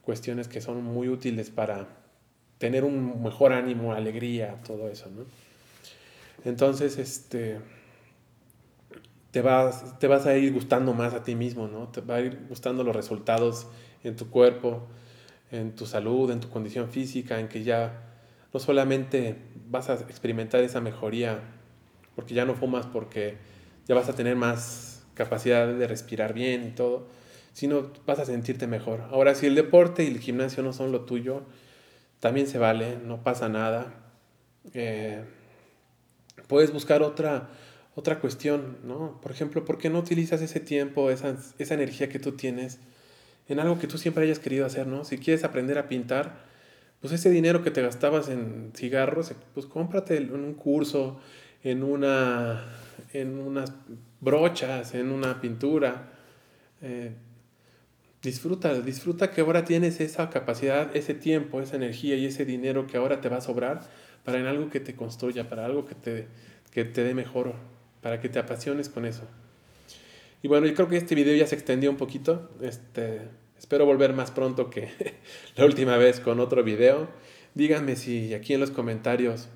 cuestiones 0.02 0.48
que 0.48 0.60
son 0.60 0.82
muy 0.82 1.08
útiles 1.08 1.50
para 1.50 1.88
tener 2.58 2.84
un 2.84 3.22
mejor 3.22 3.52
ánimo, 3.52 3.92
alegría, 3.92 4.60
todo 4.66 4.88
eso, 4.88 5.08
¿no? 5.08 5.24
Entonces, 6.44 6.98
este, 6.98 7.58
te 9.30 9.42
vas, 9.42 9.98
te 9.98 10.06
vas 10.06 10.26
a 10.26 10.36
ir 10.36 10.52
gustando 10.52 10.92
más 10.92 11.14
a 11.14 11.22
ti 11.22 11.34
mismo, 11.34 11.68
¿no? 11.68 11.88
Te 11.88 12.00
va 12.00 12.16
a 12.16 12.20
ir 12.20 12.46
gustando 12.48 12.82
los 12.82 12.96
resultados 12.96 13.66
en 14.02 14.16
tu 14.16 14.30
cuerpo, 14.30 14.86
en 15.50 15.74
tu 15.74 15.86
salud, 15.86 16.30
en 16.30 16.40
tu 16.40 16.48
condición 16.48 16.90
física, 16.90 17.38
en 17.38 17.48
que 17.48 17.62
ya 17.62 18.09
no 18.52 18.60
solamente 18.60 19.36
vas 19.68 19.90
a 19.90 19.94
experimentar 19.94 20.62
esa 20.62 20.80
mejoría 20.80 21.40
porque 22.14 22.34
ya 22.34 22.44
no 22.44 22.54
fumas, 22.54 22.86
porque 22.86 23.38
ya 23.86 23.94
vas 23.94 24.08
a 24.08 24.14
tener 24.14 24.36
más 24.36 25.06
capacidad 25.14 25.66
de 25.66 25.86
respirar 25.86 26.34
bien 26.34 26.66
y 26.66 26.70
todo, 26.70 27.08
sino 27.52 27.90
vas 28.06 28.18
a 28.18 28.24
sentirte 28.24 28.66
mejor. 28.66 29.02
Ahora, 29.10 29.34
si 29.34 29.46
el 29.46 29.54
deporte 29.54 30.04
y 30.04 30.08
el 30.08 30.18
gimnasio 30.18 30.62
no 30.62 30.72
son 30.72 30.92
lo 30.92 31.02
tuyo, 31.02 31.42
también 32.20 32.46
se 32.46 32.58
vale, 32.58 32.98
no 32.98 33.22
pasa 33.22 33.48
nada. 33.48 33.94
Eh, 34.74 35.24
puedes 36.46 36.72
buscar 36.72 37.02
otra, 37.02 37.48
otra 37.94 38.18
cuestión, 38.20 38.78
¿no? 38.84 39.20
Por 39.20 39.32
ejemplo, 39.32 39.64
¿por 39.64 39.78
qué 39.78 39.90
no 39.90 39.98
utilizas 39.98 40.42
ese 40.42 40.60
tiempo, 40.60 41.10
esa, 41.10 41.36
esa 41.58 41.74
energía 41.74 42.08
que 42.08 42.18
tú 42.18 42.32
tienes 42.32 42.78
en 43.48 43.58
algo 43.58 43.78
que 43.78 43.88
tú 43.88 43.98
siempre 43.98 44.24
hayas 44.24 44.38
querido 44.38 44.64
hacer, 44.64 44.86
¿no? 44.86 45.04
Si 45.04 45.18
quieres 45.18 45.42
aprender 45.42 45.76
a 45.78 45.88
pintar, 45.88 46.49
pues 47.00 47.12
ese 47.12 47.30
dinero 47.30 47.62
que 47.62 47.70
te 47.70 47.82
gastabas 47.82 48.28
en 48.28 48.72
cigarros, 48.74 49.32
pues 49.54 49.66
cómprate 49.66 50.16
en 50.16 50.34
un 50.34 50.54
curso, 50.54 51.20
en 51.62 51.82
una 51.82 52.64
en 53.12 53.38
unas 53.38 53.72
brochas, 54.20 54.94
en 54.94 55.10
una 55.10 55.40
pintura. 55.40 56.12
Eh, 56.82 57.12
Disfruta, 58.22 58.78
disfruta 58.82 59.30
que 59.30 59.40
ahora 59.40 59.64
tienes 59.64 59.98
esa 60.00 60.28
capacidad, 60.28 60.94
ese 60.94 61.14
tiempo, 61.14 61.62
esa 61.62 61.76
energía 61.76 62.16
y 62.16 62.26
ese 62.26 62.44
dinero 62.44 62.86
que 62.86 62.98
ahora 62.98 63.22
te 63.22 63.30
va 63.30 63.38
a 63.38 63.40
sobrar 63.40 63.80
para 64.24 64.38
en 64.38 64.46
algo 64.46 64.68
que 64.68 64.78
te 64.78 64.94
construya, 64.94 65.48
para 65.48 65.64
algo 65.64 65.86
que 65.86 65.94
te, 65.94 66.26
que 66.70 66.84
te 66.84 67.02
dé 67.02 67.14
mejor, 67.14 67.54
para 68.02 68.20
que 68.20 68.28
te 68.28 68.38
apasiones 68.38 68.90
con 68.90 69.06
eso. 69.06 69.22
Y 70.42 70.48
bueno, 70.48 70.66
yo 70.66 70.74
creo 70.74 70.88
que 70.88 70.98
este 70.98 71.14
video 71.14 71.34
ya 71.34 71.46
se 71.46 71.54
extendió 71.54 71.90
un 71.90 71.96
poquito. 71.96 72.50
Este, 72.60 73.22
espero 73.60 73.84
volver 73.84 74.14
más 74.14 74.30
pronto 74.30 74.70
que 74.70 74.88
la 75.56 75.66
última 75.66 75.98
vez 75.98 76.18
con 76.18 76.40
otro 76.40 76.64
video. 76.64 77.08
Díganme 77.54 77.94
si 77.94 78.32
aquí 78.32 78.54
en 78.54 78.60
los 78.60 78.70
comentarios 78.70 79.48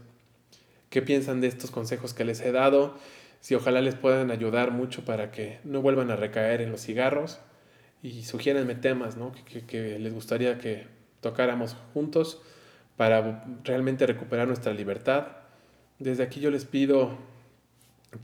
qué 0.91 1.01
piensan 1.01 1.41
de 1.41 1.47
estos 1.47 1.71
consejos 1.71 2.13
que 2.13 2.27
les 2.27 2.43
he 2.43 2.53
dado, 2.53 2.99
si 3.41 3.55
ojalá 3.55 3.81
les 3.81 3.95
puedan 3.95 4.31
ayudar 4.31 4.73
mucho 4.73 5.07
para 5.07 5.31
que 5.31 5.59
no 5.65 5.81
vuelvan 5.81 6.11
a 6.11 6.17
recaer 6.17 6.61
en 6.61 6.71
los 6.71 6.83
cigarros 6.83 7.41
y 8.03 8.25
sugiérenme 8.25 8.75
temas 8.75 9.17
¿no? 9.17 9.33
que, 9.67 9.99
les 9.99 10.13
gustaría 10.13 10.59
que 10.59 10.87
tocáramos 11.23 11.75
juntos 11.95 12.43
para 12.99 13.43
realmente 13.65 14.07
recuperar 14.07 14.47
nuestra 14.47 14.75
libertad. 14.75 15.29
Desde 15.99 16.25
aquí 16.25 16.41
yo 16.41 16.51
les 16.51 16.67
pido 16.67 17.17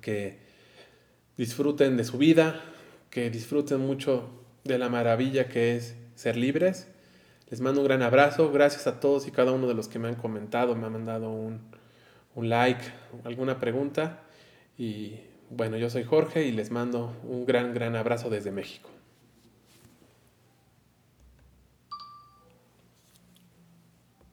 que 0.03 0.37
disfruten 1.39 1.97
de 1.97 2.05
su 2.05 2.19
vida, 2.19 2.61
que 3.09 3.31
disfruten 3.31 3.81
mucho 3.81 4.40
de 4.65 4.79
la 4.79 4.89
maravilla 4.89 5.49
que 5.49 5.77
es 5.77 5.97
ser 6.15 6.37
libres. 6.37 6.89
Les 7.49 7.61
mando 7.61 7.81
un 7.81 7.87
gran 7.87 8.03
abrazo. 8.03 8.53
Gracias 8.53 8.87
a 8.87 9.01
todos 9.01 9.27
y 9.27 9.31
cada 9.31 9.53
uno 9.53 9.67
de 9.67 9.75
los 9.75 9.89
que 9.89 9.99
me 9.99 10.09
han 10.09 10.15
comentado, 10.15 10.75
me 10.77 10.87
han 10.87 10.93
mandado 10.93 11.31
un, 11.31 11.61
un 12.35 12.49
like, 12.49 12.83
alguna 13.25 13.59
pregunta. 13.59 14.21
Y 14.79 15.21
bueno, 15.51 15.77
yo 15.77 15.91
soy 15.91 16.05
Jorge 16.05 16.45
y 16.45 16.53
les 16.53 16.71
mando 16.71 17.17
un 17.25 17.45
gran, 17.45 17.75
gran 17.75 17.97
abrazo 17.97 18.31
desde 18.31 18.53
México. 18.53 18.91